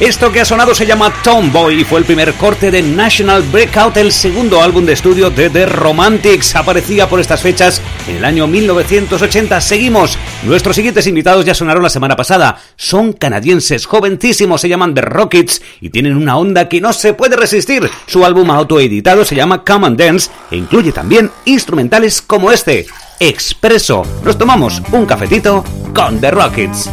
[0.00, 3.96] Esto que ha sonado se llama Tomboy y fue el primer corte de National Breakout,
[3.96, 6.56] el segundo álbum de estudio de The Romantics.
[6.56, 9.60] Aparecía por estas fechas en el año 1980.
[9.60, 10.18] Seguimos.
[10.42, 12.58] Nuestros siguientes invitados ya sonaron la semana pasada.
[12.76, 17.36] Son canadienses, jovencísimos, se llaman The Rockets y tienen una onda que no se puede
[17.36, 17.88] resistir.
[18.06, 22.86] Su álbum autoeditado se llama Come and Dance e incluye también instrumentales como este,
[23.20, 24.02] Expreso.
[24.24, 25.64] Nos tomamos un cafetito
[25.94, 26.90] con The Rockets.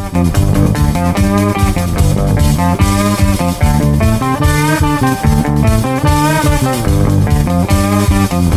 [8.32, 8.56] Thank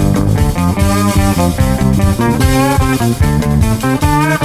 [4.42, 4.45] you.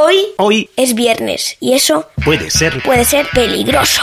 [0.00, 4.00] Hoy, Hoy es viernes y eso puede ser puede ser peligroso.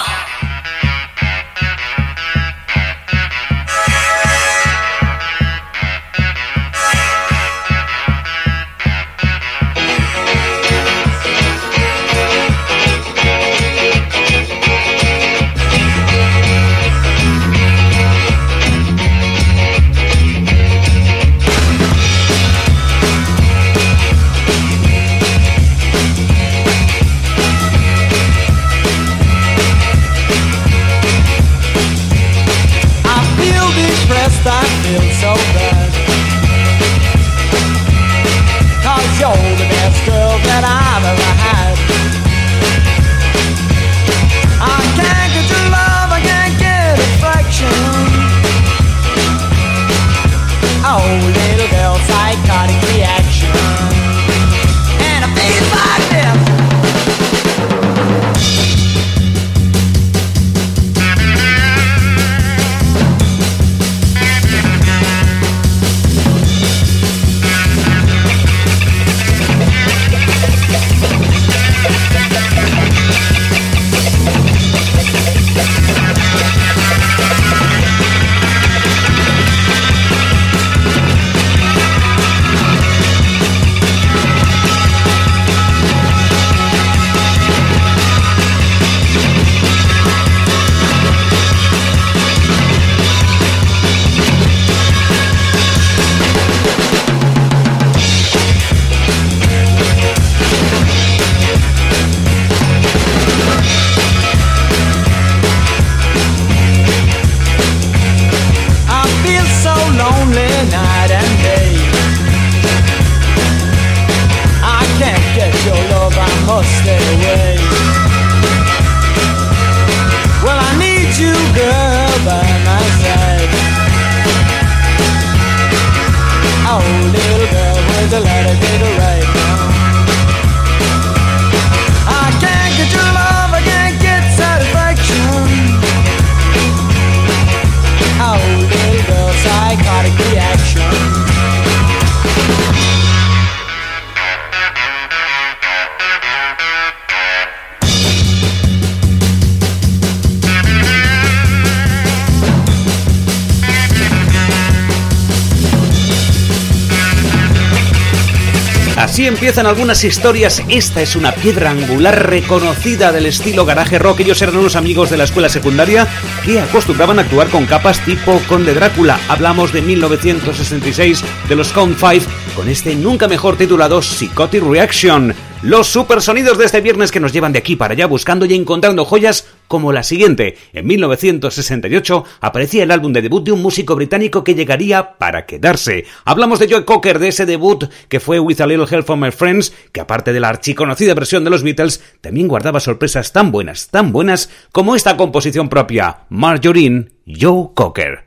[159.06, 160.64] Así empiezan algunas historias.
[160.68, 164.22] Esta es una piedra angular reconocida del estilo garaje rock.
[164.22, 166.08] Ellos eran unos amigos de la escuela secundaria
[166.44, 169.20] que acostumbraban actuar con capas tipo Conde Drácula.
[169.28, 175.34] Hablamos de 1966 de los Count 5 con este nunca mejor titulado Psychotic Reaction.
[175.62, 179.04] Los supersonidos de este viernes que nos llevan de aquí para allá buscando y encontrando
[179.04, 180.58] joyas como la siguiente.
[180.74, 186.06] En 1968 aparecía el álbum de debut de un músico británico que llegaría para quedarse.
[186.24, 189.32] Hablamos de Joe Cocker, de ese debut que fue With a Little Help from My
[189.32, 193.90] Friends, que aparte de la archiconocida versión de los Beatles, también guardaba sorpresas tan buenas,
[193.90, 198.26] tan buenas como esta composición propia, Marjorie, Joe Cocker.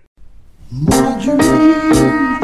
[0.91, 2.38] Searching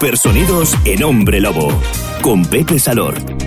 [0.00, 1.68] Supersonidos en Hombre Lobo,
[2.22, 3.39] con Pepe Salor.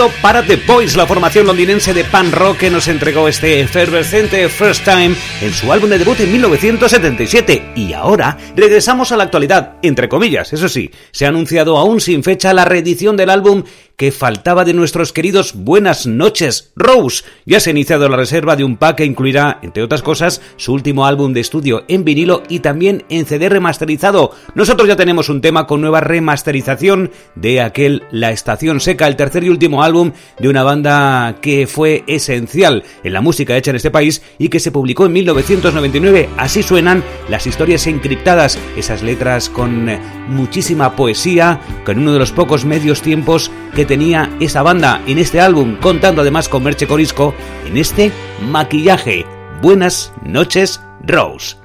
[0.00, 4.48] Recuerdo para The Boys, la formación londinense de pan rock que nos entregó este efervescente
[4.48, 7.72] First Time en su álbum de debut en 1977.
[7.74, 12.22] Y ahora regresamos a la actualidad, entre comillas, eso sí, se ha anunciado aún sin
[12.22, 13.64] fecha la reedición del álbum
[14.00, 17.22] que faltaba de nuestros queridos Buenas noches, Rose.
[17.44, 20.72] Ya se ha iniciado la reserva de un pack que incluirá, entre otras cosas, su
[20.72, 24.32] último álbum de estudio en vinilo y también en CD remasterizado.
[24.54, 29.44] Nosotros ya tenemos un tema con nueva remasterización de aquel La Estación Seca, el tercer
[29.44, 33.90] y último álbum de una banda que fue esencial en la música hecha en este
[33.90, 36.28] país y que se publicó en 1999.
[36.36, 39.88] Así suenan las historias encriptadas, esas letras con
[40.28, 45.40] muchísima poesía, con uno de los pocos medios tiempos que tenía esa banda en este
[45.40, 47.34] álbum, contando además con Merche Corisco
[47.66, 48.12] en este
[48.50, 49.26] maquillaje.
[49.62, 51.56] Buenas noches, Rose.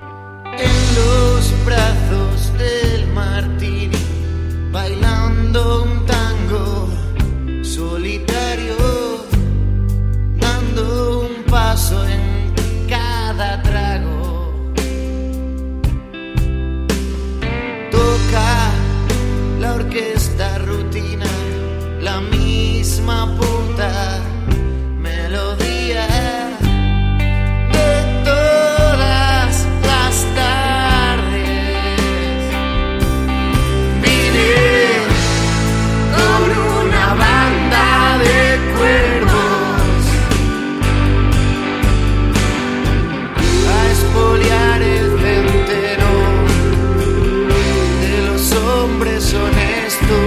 [50.02, 50.25] eres.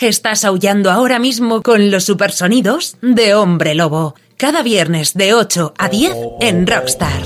[0.00, 4.14] Estás aullando ahora mismo con los supersonidos de Hombre Lobo.
[4.38, 7.20] Cada viernes de 8 a 10 en Rockstar.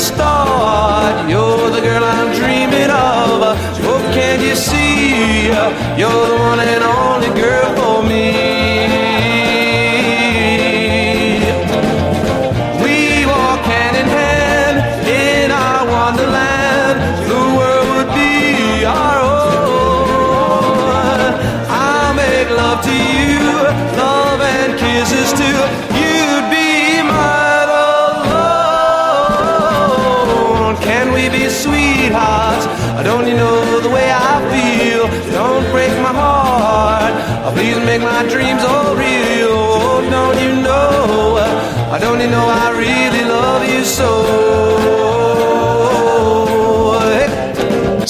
[0.00, 1.28] Start?
[1.28, 3.40] You're the girl I'm dreaming of.
[3.88, 5.48] Oh, can't you see?
[6.00, 6.99] You're the one and only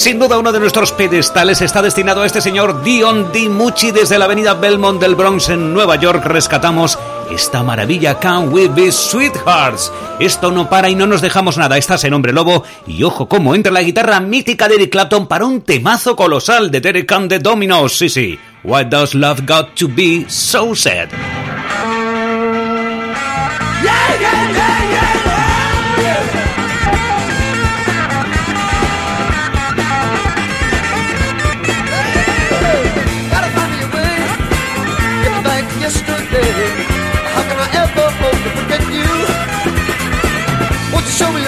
[0.01, 4.25] Sin duda uno de nuestros pedestales está destinado a este señor Dion DiMucci desde la
[4.25, 6.25] avenida Belmont del Bronx en Nueva York.
[6.25, 6.97] Rescatamos
[7.29, 9.93] esta maravilla Can We Be Sweethearts.
[10.19, 11.77] Esto no para y no nos dejamos nada.
[11.77, 15.45] Estás en Hombre Lobo y ojo cómo entra la guitarra mítica de Eric Clapton para
[15.45, 17.95] un temazo colosal de Derek and the Dominos.
[17.95, 18.39] Sí, sí.
[18.63, 21.09] Why does love got to be so sad?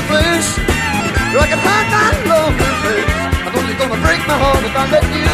[0.03, 3.07] A place I can hide my lonely face?
[3.47, 5.31] I'm only gonna break my heart if I let you.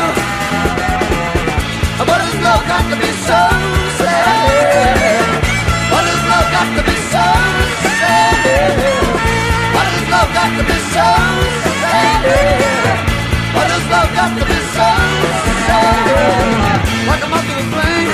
[2.06, 3.42] What has love got to be so
[3.98, 5.26] sad?
[5.90, 7.26] What has love got to be so
[7.98, 8.78] sad?
[9.74, 11.08] What has love got to be so
[11.82, 12.22] sad?
[13.58, 14.90] What has love got to be so
[15.66, 16.78] sad?
[17.10, 18.14] Like a to a flame,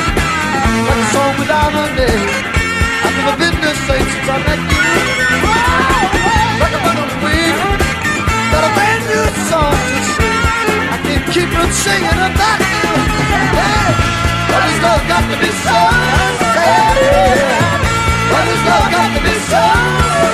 [0.88, 2.32] like a song without a name.
[3.04, 5.85] I've never been this same since I met you.
[11.36, 12.96] Keep on singing about you.
[13.60, 13.92] Hey,
[14.48, 15.80] what has love got to be so
[16.56, 17.76] sad?
[18.32, 19.64] What has love got to be so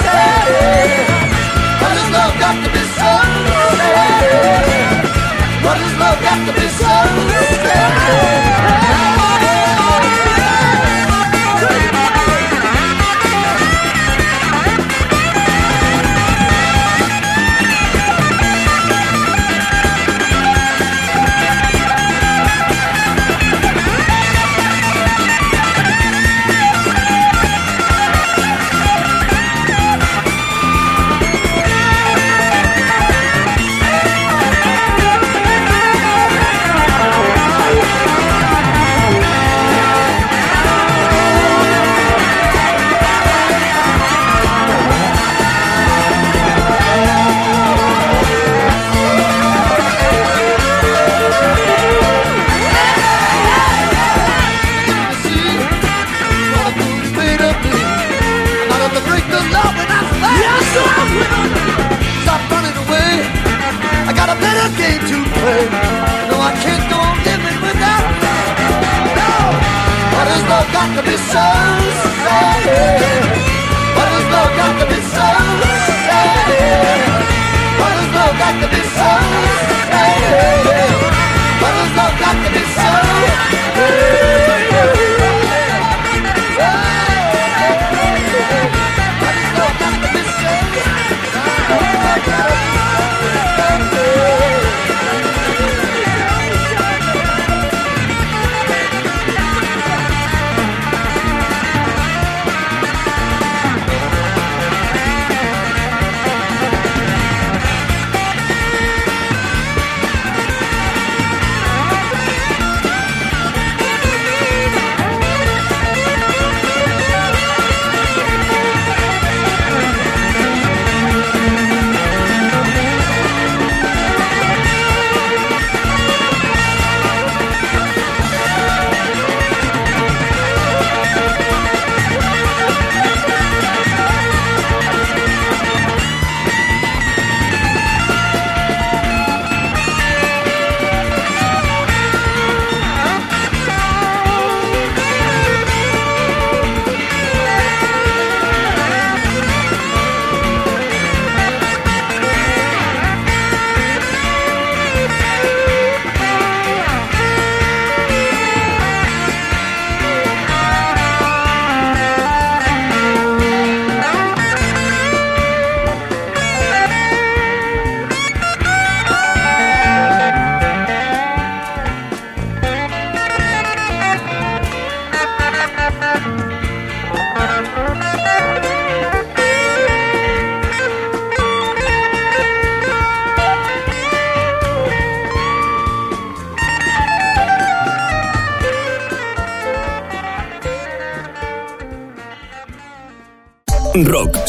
[0.05, 0.45] sad?
[1.81, 3.11] What has love got to be so
[3.81, 5.03] sad?
[5.65, 7.40] What has love got to be so sad?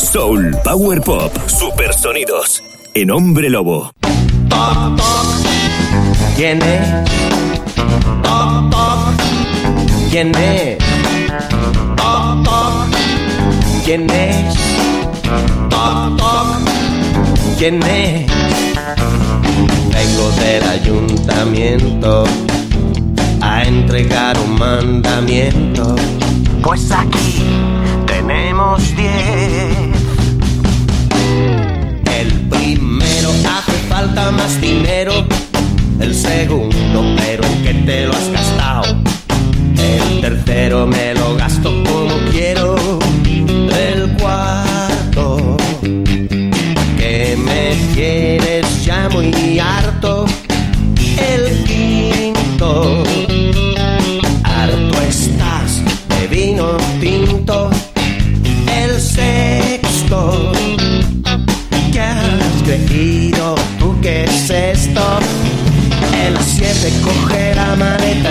[0.02, 2.62] Soul, power pop, super sonidos.
[2.94, 3.92] En Hombre Lobo.
[4.48, 5.26] Toc, toc.
[6.36, 7.10] ¿Quién es?
[8.22, 8.98] Toc, toc.
[10.10, 10.78] ¿Quién es?
[11.96, 12.46] Toc.
[13.84, 14.54] ¿Quién es?
[15.70, 16.46] Toc, toc.
[17.58, 18.26] ¿Quién es?
[19.94, 22.24] Vengo del ayuntamiento
[23.40, 25.94] a entregar un mandamiento.
[26.62, 27.42] Pues aquí
[28.06, 29.21] tenemos diez.
[34.02, 35.12] Falta más dinero.
[36.00, 38.96] El segundo, pero en qué te lo has gastado.
[39.78, 42.74] El tercero me lo gasto como quiero.
[43.24, 45.56] El cuarto,
[46.98, 49.81] que me tienes ya muy harto.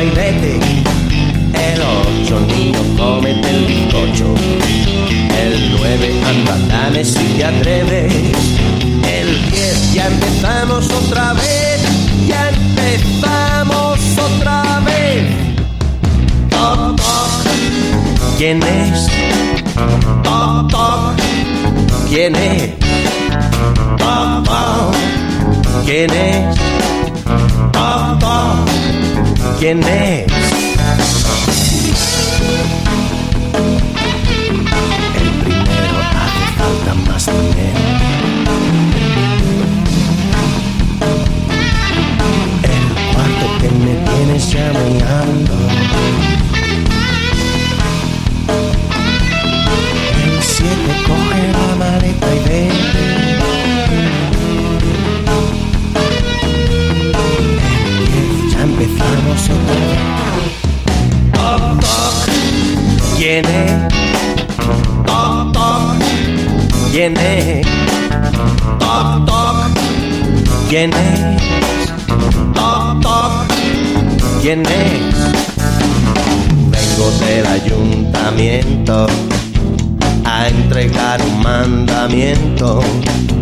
[0.04, 0.60] Y vete.
[1.54, 4.34] El ocho niño cómete el bizcocho.
[5.38, 8.14] El nueve anda dame si te atreves.
[9.08, 11.82] El diez ya empezamos otra vez.
[12.28, 15.24] Ya empezamos otra vez.
[16.50, 18.38] Toc, toc.
[18.38, 19.08] ¿Quién es?
[20.24, 21.14] Toc, toc.
[22.10, 22.72] ¿Quién es?
[23.98, 25.86] Toc, toc.
[25.86, 27.01] ¿Quién es?
[29.60, 30.26] ¿Quién es?
[35.16, 37.82] El primero hace falta más dinero.
[42.64, 44.56] El cuarto que me tienes
[45.04, 45.54] alto.
[50.24, 51.44] El siete coge
[66.92, 67.66] ¿Quién es?
[68.80, 69.68] Toc, toc.
[70.68, 71.42] ¿Quién es?
[72.54, 73.48] Toc, toc.
[74.42, 75.16] ¿Quién es?
[76.72, 79.08] Vengo del ayuntamiento
[80.26, 82.82] a entregar un mandamiento.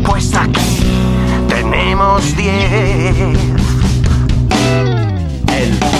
[0.05, 0.83] Pues aquí
[1.47, 3.68] tenemos diez.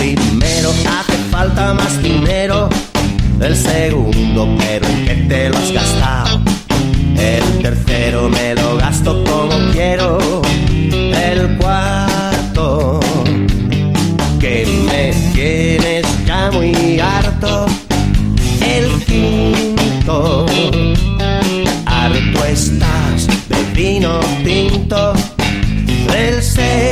[0.00, 2.70] Primero hace falta más dinero.
[3.38, 6.40] El segundo, pero en qué te lo has gastado.
[7.18, 10.40] El tercero me lo gasto como quiero.
[10.90, 12.98] El cuarto,
[14.40, 17.66] que me tienes ya muy harto.
[18.66, 20.46] El quinto,
[21.84, 25.12] harto estás de vino tinto.
[26.16, 26.89] El sexto,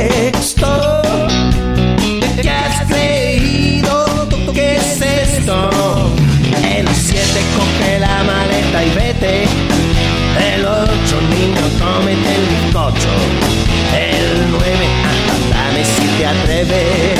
[16.29, 17.19] atreves.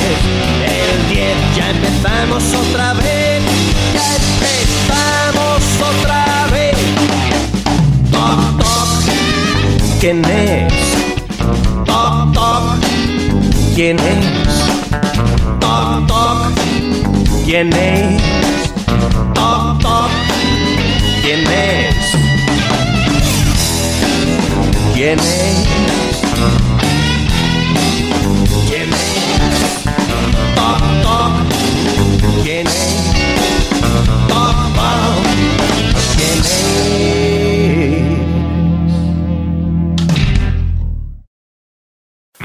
[0.78, 3.42] El diez ya empezamos otra vez.
[3.94, 6.76] Ya empezamos otra vez.
[8.10, 8.88] Toc toc.
[10.00, 10.72] ¿Quién es?
[11.86, 12.64] Toc toc.
[13.74, 14.26] ¿Quién es?
[15.60, 16.38] Toc toc.
[17.44, 18.22] ¿Quién es?
[19.34, 20.10] Toc toc.
[21.22, 21.96] ¿Quién es?
[24.94, 26.89] ¿Quién es?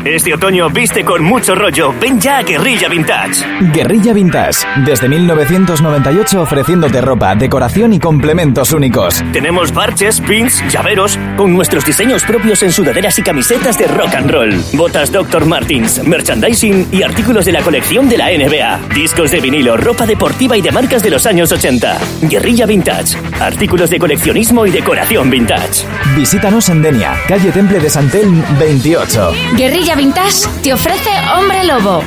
[0.06, 1.92] Este otoño viste con mucho rollo.
[2.00, 3.44] Ven ya a Guerrilla Vintage.
[3.74, 9.24] Guerrilla Vintage, desde 1998 ofreciéndote ropa, decoración y complementos únicos.
[9.34, 14.30] Tenemos parches, pins, llaveros, con nuestros diseños propios en sudaderas y camisetas de rock and
[14.30, 14.54] roll.
[14.74, 15.48] Botas Dr.
[15.48, 18.94] Martins, merchandising y artículos de la colección de la NBA.
[18.94, 21.98] Discos de vinilo, ropa deportiva y de marcas de los años 80.
[22.22, 23.18] Guerrilla Vintage.
[23.40, 25.88] Artículos de coleccionismo y decoración vintage.
[26.16, 29.32] Visítanos en Denia, calle Temple de Santelm 28.
[29.58, 32.04] Guerrilla Vintage te ofrece Hombre Lobo.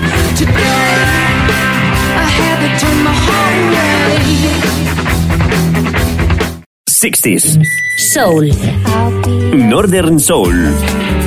[6.86, 7.59] Sixties.
[8.12, 8.51] Soul.
[9.55, 10.74] Northern Soul.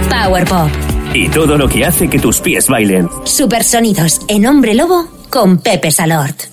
[0.10, 0.70] Power Pop.
[1.14, 3.10] Y todo lo que hace que tus pies bailen.
[3.24, 6.51] Supersonidos en Hombre Lobo con Pepe Salort.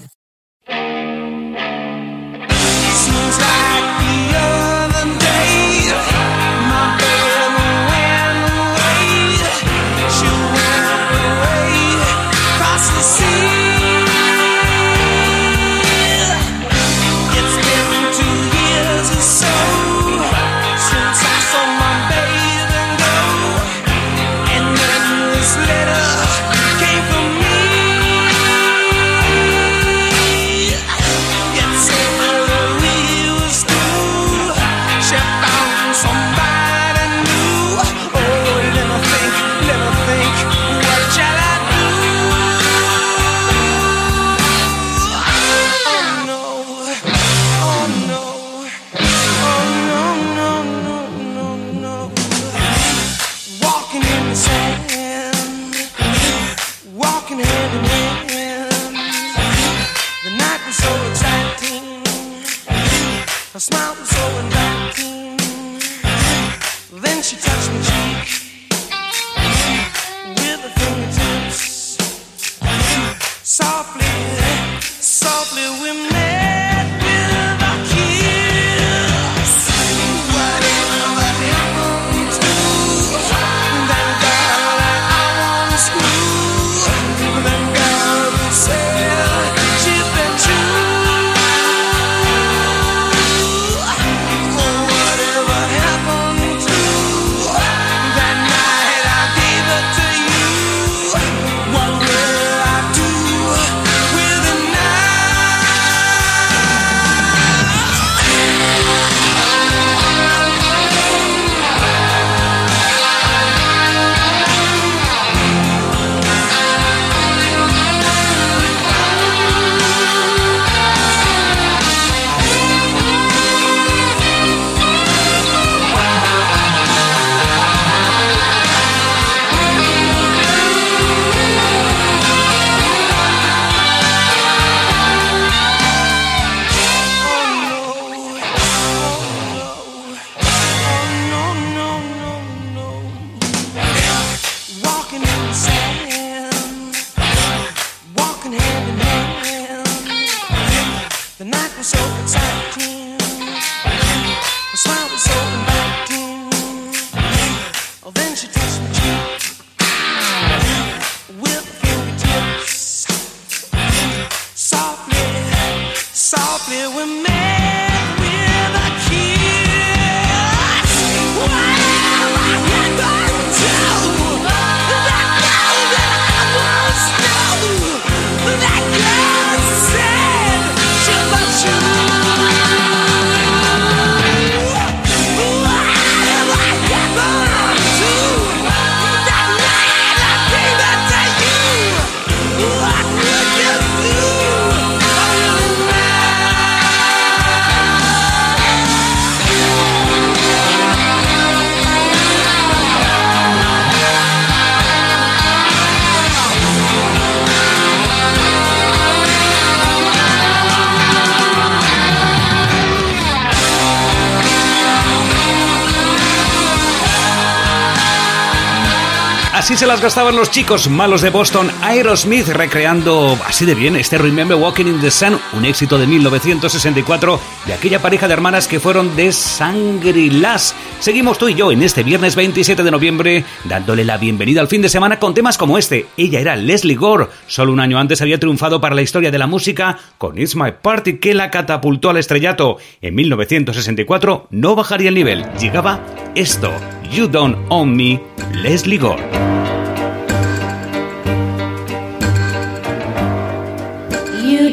[220.09, 225.01] Gastaban los chicos malos de Boston, Aerosmith recreando así de bien este Remember Walking in
[225.03, 230.75] the Sun, un éxito de 1964 de aquella pareja de hermanas que fueron de Sangrilas.
[230.99, 234.81] Seguimos tú y yo en este viernes 27 de noviembre dándole la bienvenida al fin
[234.81, 236.07] de semana con temas como este.
[236.17, 239.47] Ella era Leslie Gore, solo un año antes había triunfado para la historia de la
[239.47, 242.79] música con It's My Party que la catapultó al estrellato.
[243.03, 246.01] En 1964 no bajaría el nivel, llegaba
[246.35, 246.73] esto,
[247.13, 248.23] You Don't Own Me,
[248.55, 249.48] Leslie Gore.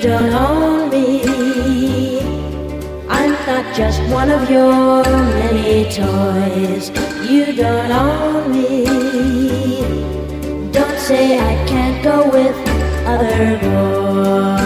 [0.05, 2.19] Don't own me.
[3.09, 6.91] I'm not just one of your many toys.
[7.27, 8.85] You don't own me.
[10.71, 12.55] Don't say I can't go with
[13.07, 14.64] other boys.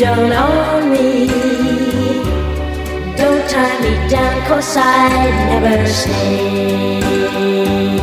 [0.00, 1.26] Don't own me.
[3.18, 7.99] Don't tie me down, cause I'd never stay.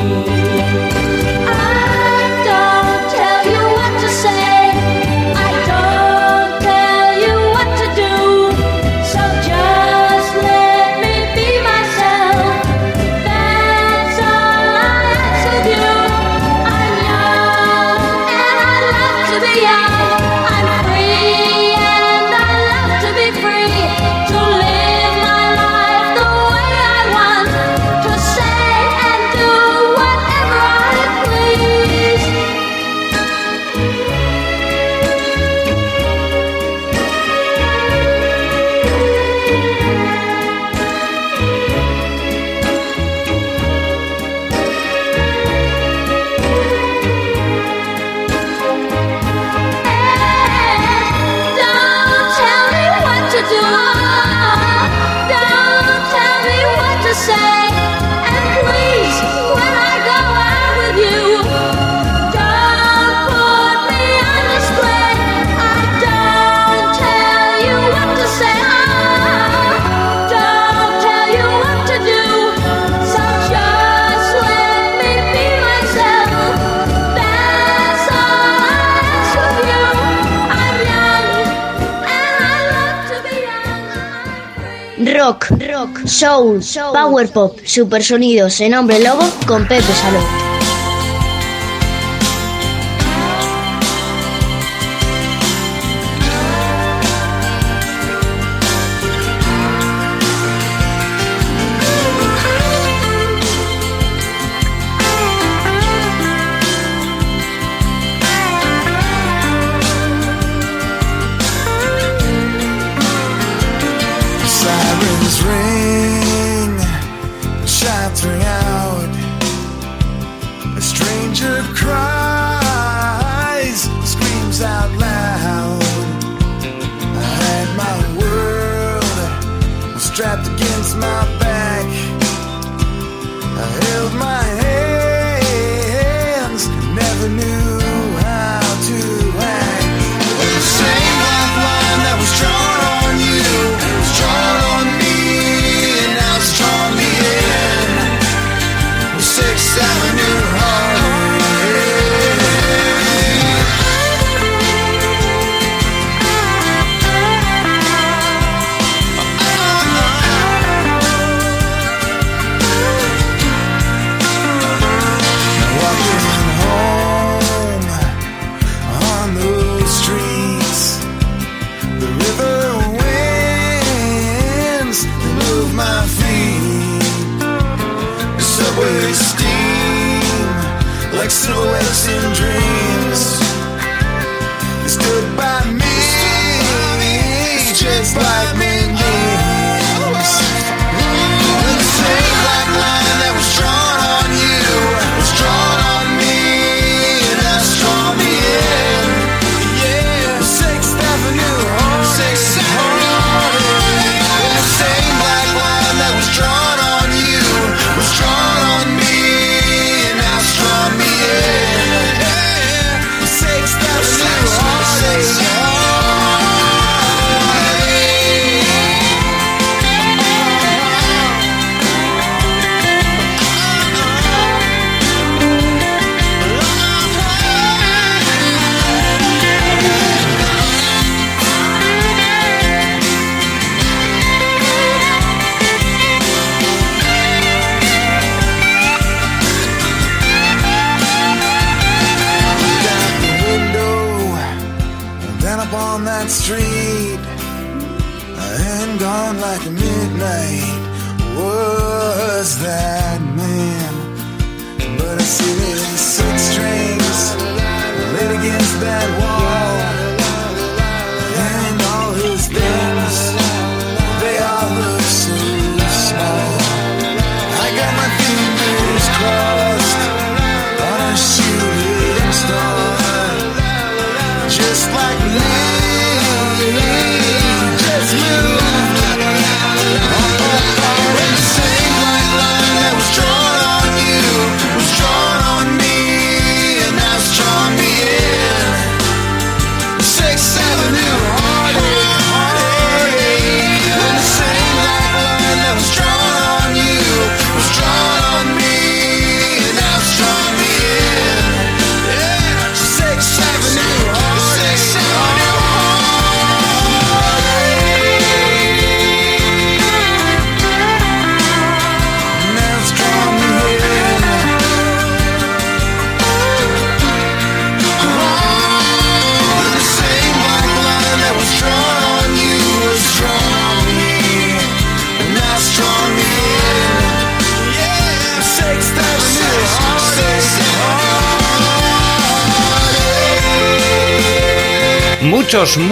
[85.27, 90.46] Rock, rock, soul, soul, power pop, supersonidos en Hombre Lobo con Pepe Salón.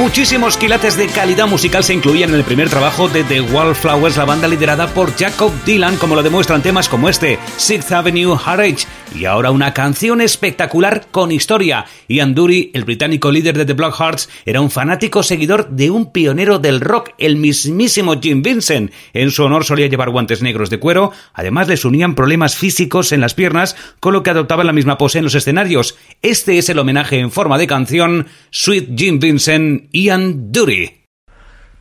[0.05, 4.25] Muchísimos quilates de calidad musical se incluían en el primer trabajo de The Wallflowers, la
[4.25, 9.25] banda liderada por Jacob Dylan, como lo demuestran temas como este, Sixth Avenue Heartache, y
[9.25, 11.85] ahora una canción espectacular con historia.
[12.07, 16.11] Ian Dury, el británico líder de The Black Hearts, era un fanático seguidor de un
[16.11, 18.91] pionero del rock, el mismísimo Jim Vincent.
[19.13, 23.21] En su honor solía llevar guantes negros de cuero, además les unían problemas físicos en
[23.21, 25.97] las piernas, con lo que adoptaban la misma pose en los escenarios.
[26.21, 31.05] Este es el homenaje en forma de canción Sweet Jim Vincent, Ian Dury.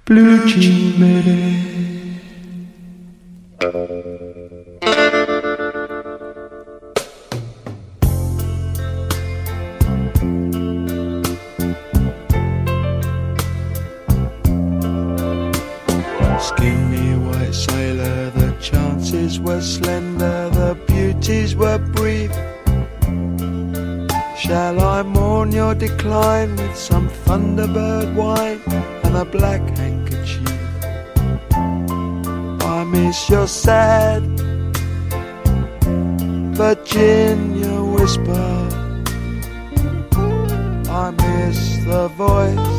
[0.07, 0.39] Blue
[16.71, 22.33] Me, white sailor, the chances were slender, the beauties were brief.
[24.39, 28.61] Shall I mourn your decline with some thunderbird wine
[29.05, 30.49] and a black handkerchief?
[32.63, 34.23] I miss your sad
[36.57, 38.51] Virginia whisper.
[40.89, 42.75] I miss the voice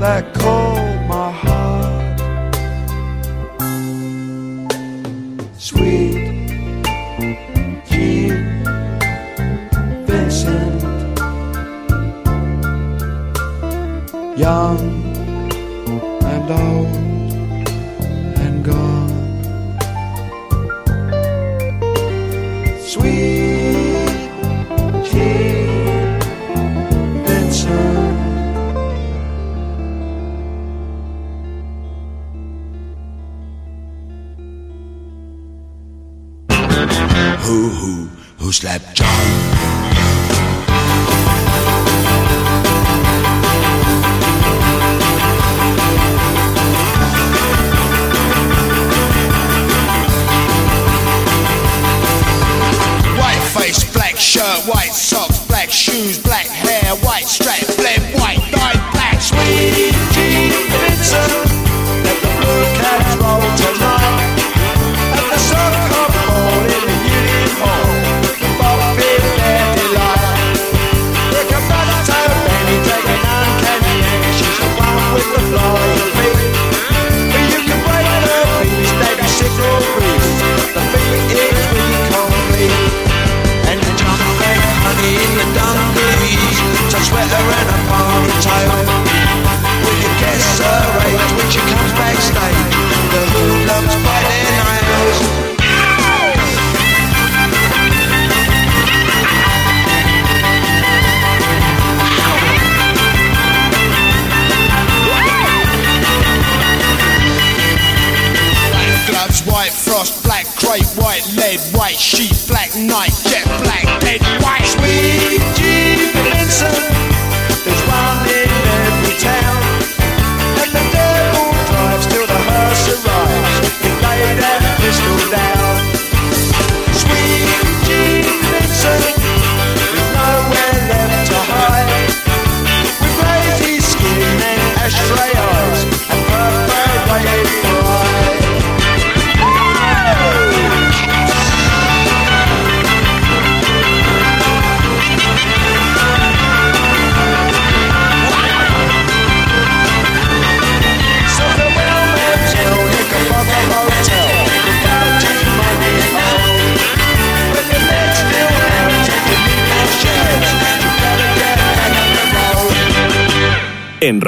[0.00, 0.63] that calls.
[5.84, 6.24] sweet
[14.36, 14.93] Young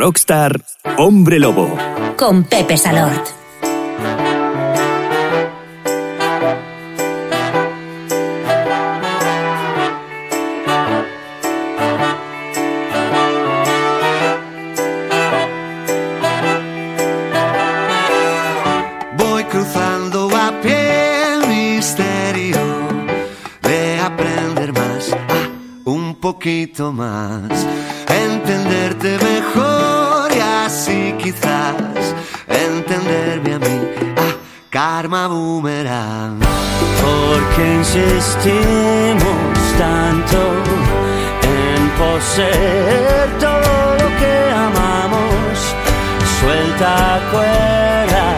[0.06, 0.60] rockstar
[0.98, 1.68] Hombre Lobo.
[2.16, 3.45] Con Pepe Salord.
[33.28, 33.76] a mí.
[34.16, 34.34] Ah,
[34.70, 36.38] karma boomerang.
[37.02, 40.38] Porque insistimos tanto
[41.42, 45.74] en poseer todo lo que amamos.
[46.40, 48.35] Suelta cuerda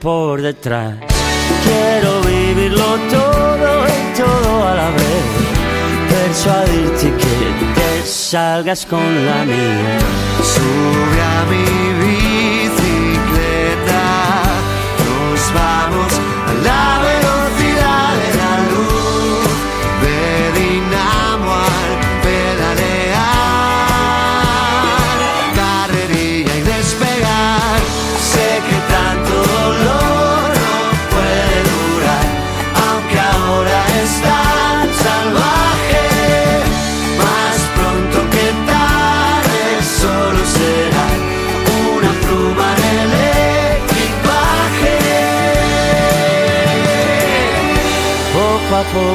[0.00, 0.96] por detrás.
[1.64, 5.24] Quiero vivirlo todo y todo a la vez.
[6.08, 7.36] Persuadirte que
[7.74, 9.98] te salgas con la mía.
[10.42, 11.64] Sube a mi
[12.64, 14.02] bicicleta,
[15.04, 16.19] nos vamos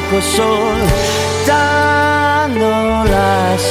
[0.10, 0.86] Poco soltando
[3.06, 3.62] las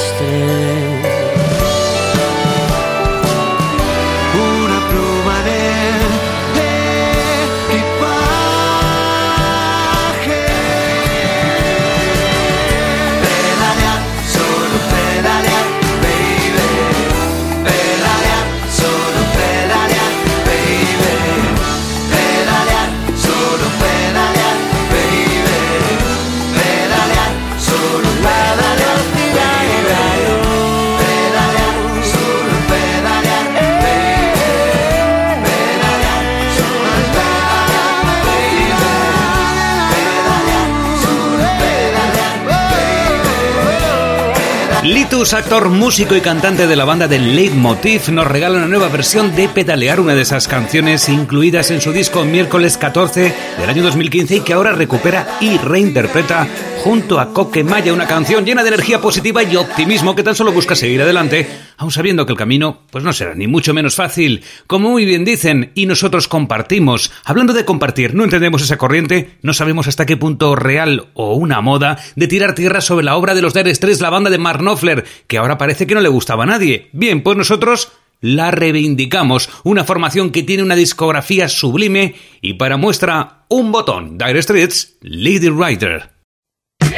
[45.24, 49.34] Litus, actor, músico y cantante de la banda del Leitmotiv, nos regala una nueva versión
[49.34, 54.36] de Pedalear, una de esas canciones incluidas en su disco miércoles 14 del año 2015
[54.36, 56.46] y que ahora recupera y reinterpreta
[56.84, 60.52] junto a Coque Maya, una canción llena de energía positiva y optimismo que tan solo
[60.52, 61.48] busca seguir adelante,
[61.78, 64.44] aun sabiendo que el camino pues no será ni mucho menos fácil.
[64.66, 67.10] Como muy bien dicen, y nosotros compartimos.
[67.24, 71.62] Hablando de compartir, no entendemos esa corriente, no sabemos hasta qué punto real o una
[71.62, 74.58] moda de tirar tierra sobre la obra de los Dire Straits, la banda de Mark
[74.58, 76.90] Knopfler, que ahora parece que no le gustaba a nadie.
[76.92, 83.46] Bien, pues nosotros la reivindicamos, una formación que tiene una discografía sublime y para muestra
[83.48, 85.48] un botón, Dire Straits, Lady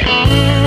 [0.07, 0.27] Writer.
[0.47, 0.66] Lady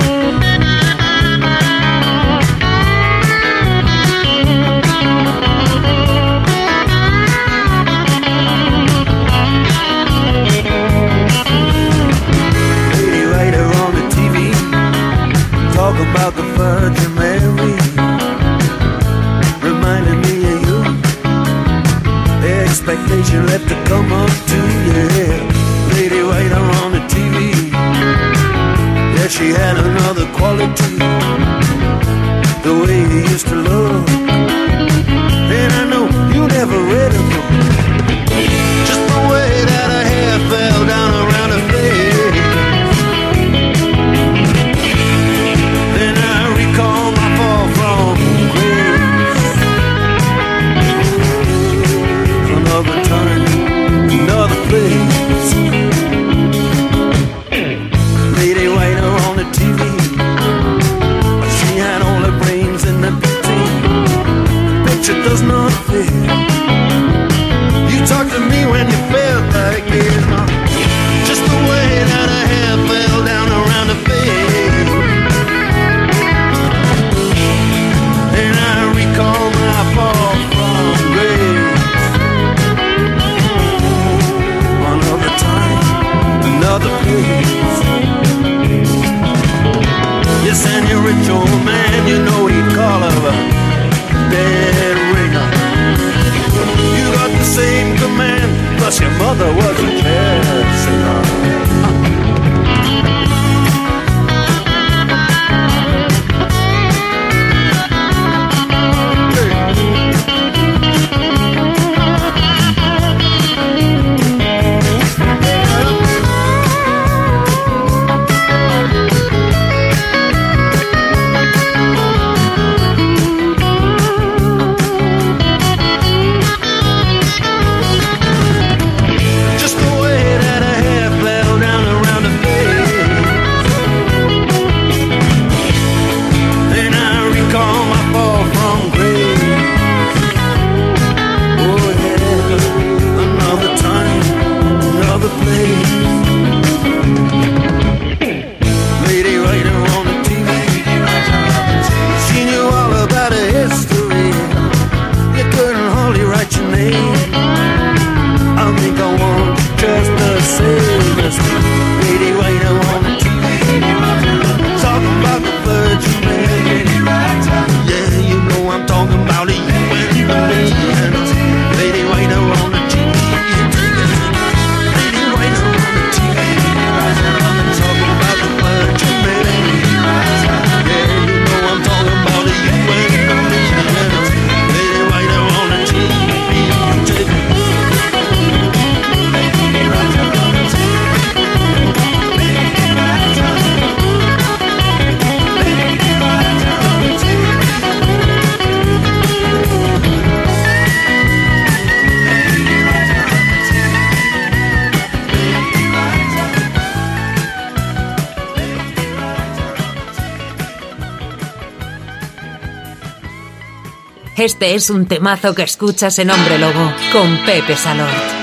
[214.41, 218.40] Este es un temazo que escuchas en Hombre Lobo con Pepe Salort.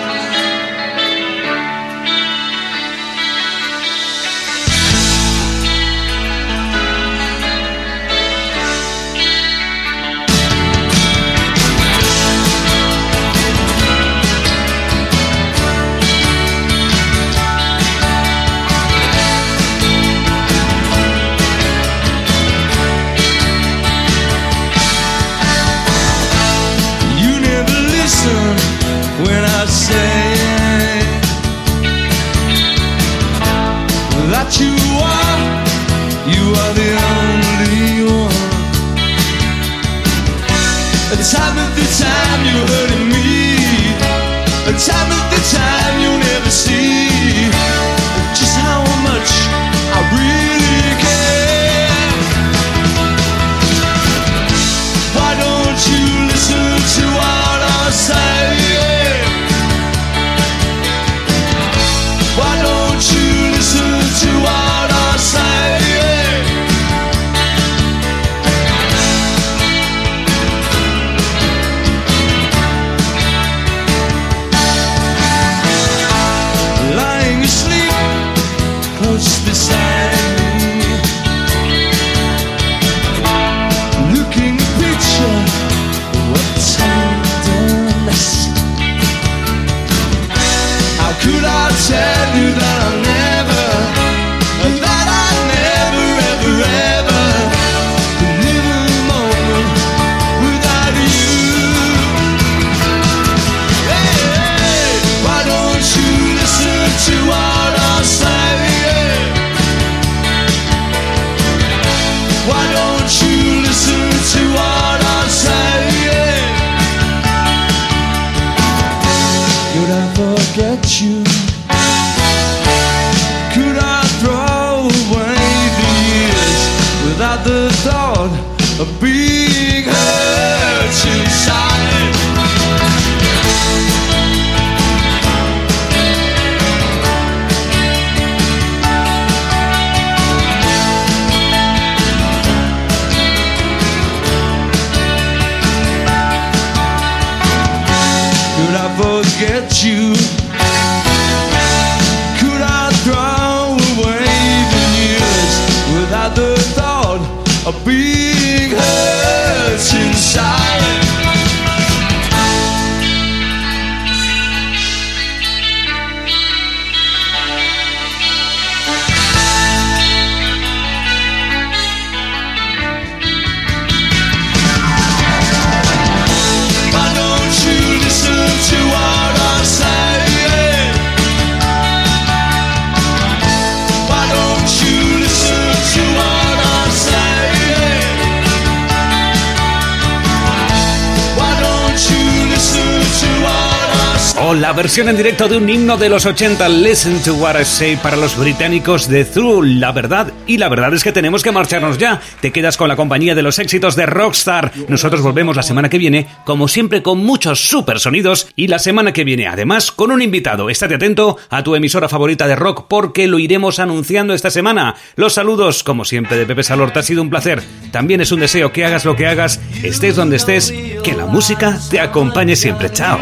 [195.09, 198.17] Versión en directo de un himno de los 80, Listen to What I Say, para
[198.17, 200.33] los británicos de Through, la verdad.
[200.47, 202.21] Y la verdad es que tenemos que marcharnos ya.
[202.41, 204.73] Te quedas con la compañía de los éxitos de Rockstar.
[204.89, 208.49] Nosotros volvemos la semana que viene, como siempre, con muchos super sonidos.
[208.57, 210.71] Y la semana que viene, además, con un invitado.
[210.71, 214.95] Estate atento a tu emisora favorita de rock, porque lo iremos anunciando esta semana.
[215.17, 217.01] Los saludos, como siempre, de Pepe Salorta.
[217.01, 217.63] Ha sido un placer.
[217.93, 220.73] También es un deseo que hagas lo que hagas, estés donde estés,
[221.03, 222.91] que la música te acompañe siempre.
[222.93, 223.19] Chao.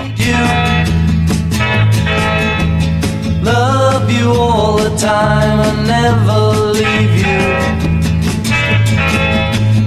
[4.07, 6.41] Love you all the time and never
[6.73, 7.41] leave you.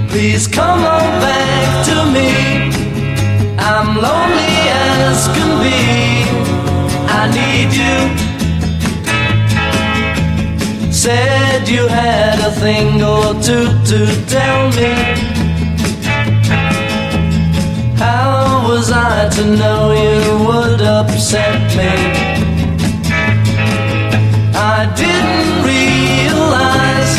[0.08, 2.30] Please come on back to me.
[3.58, 5.80] I'm lonely as can be.
[7.08, 7.98] I need you.
[10.92, 14.92] Said you had a thing or two to tell me.
[17.96, 22.39] How was I to know you would upset me?
[24.82, 27.12] I didn't realize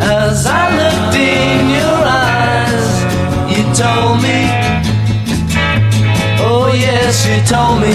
[0.00, 2.88] as I looked in your eyes,
[3.52, 4.40] you told me,
[6.40, 7.92] oh yes, you told me,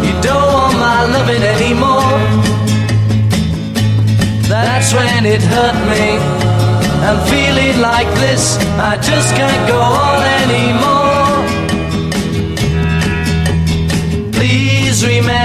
[0.00, 2.16] you don't want my loving anymore.
[4.48, 6.06] That's when it hurt me.
[7.04, 11.03] I'm feeling like this, I just can't go on anymore.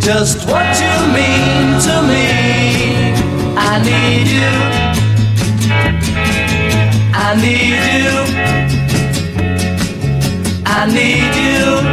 [0.00, 2.24] just what you mean to me.
[3.56, 4.54] I need you.
[7.12, 8.10] I need you.
[10.66, 11.89] I need you.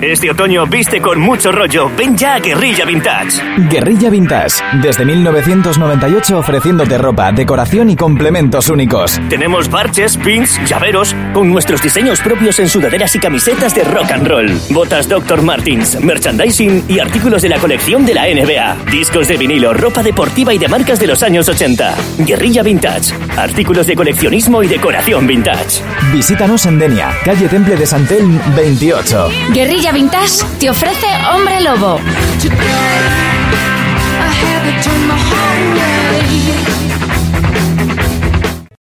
[0.00, 1.90] Este otoño viste con mucho rollo.
[1.96, 3.42] Ven ya a Guerrilla Vintage.
[3.68, 9.20] Guerrilla Vintage, desde 1998 ofreciéndote ropa, decoración y complementos únicos.
[9.28, 14.28] Tenemos parches, pins, llaveros, con nuestros diseños propios en sudaderas y camisetas de rock and
[14.28, 14.60] roll.
[14.70, 15.42] Botas Dr.
[15.42, 18.90] Martins, merchandising y artículos de la colección de la NBA.
[18.92, 21.96] Discos de vinilo, ropa deportiva y de marcas de los años 80.
[22.18, 23.14] Guerrilla Vintage.
[23.36, 25.82] Artículos de coleccionismo y decoración vintage.
[26.12, 29.28] Visítanos en Denia, calle Temple de Santelm 28.
[29.52, 32.00] Guerrilla Vintage te ofrece Hombre Lobo.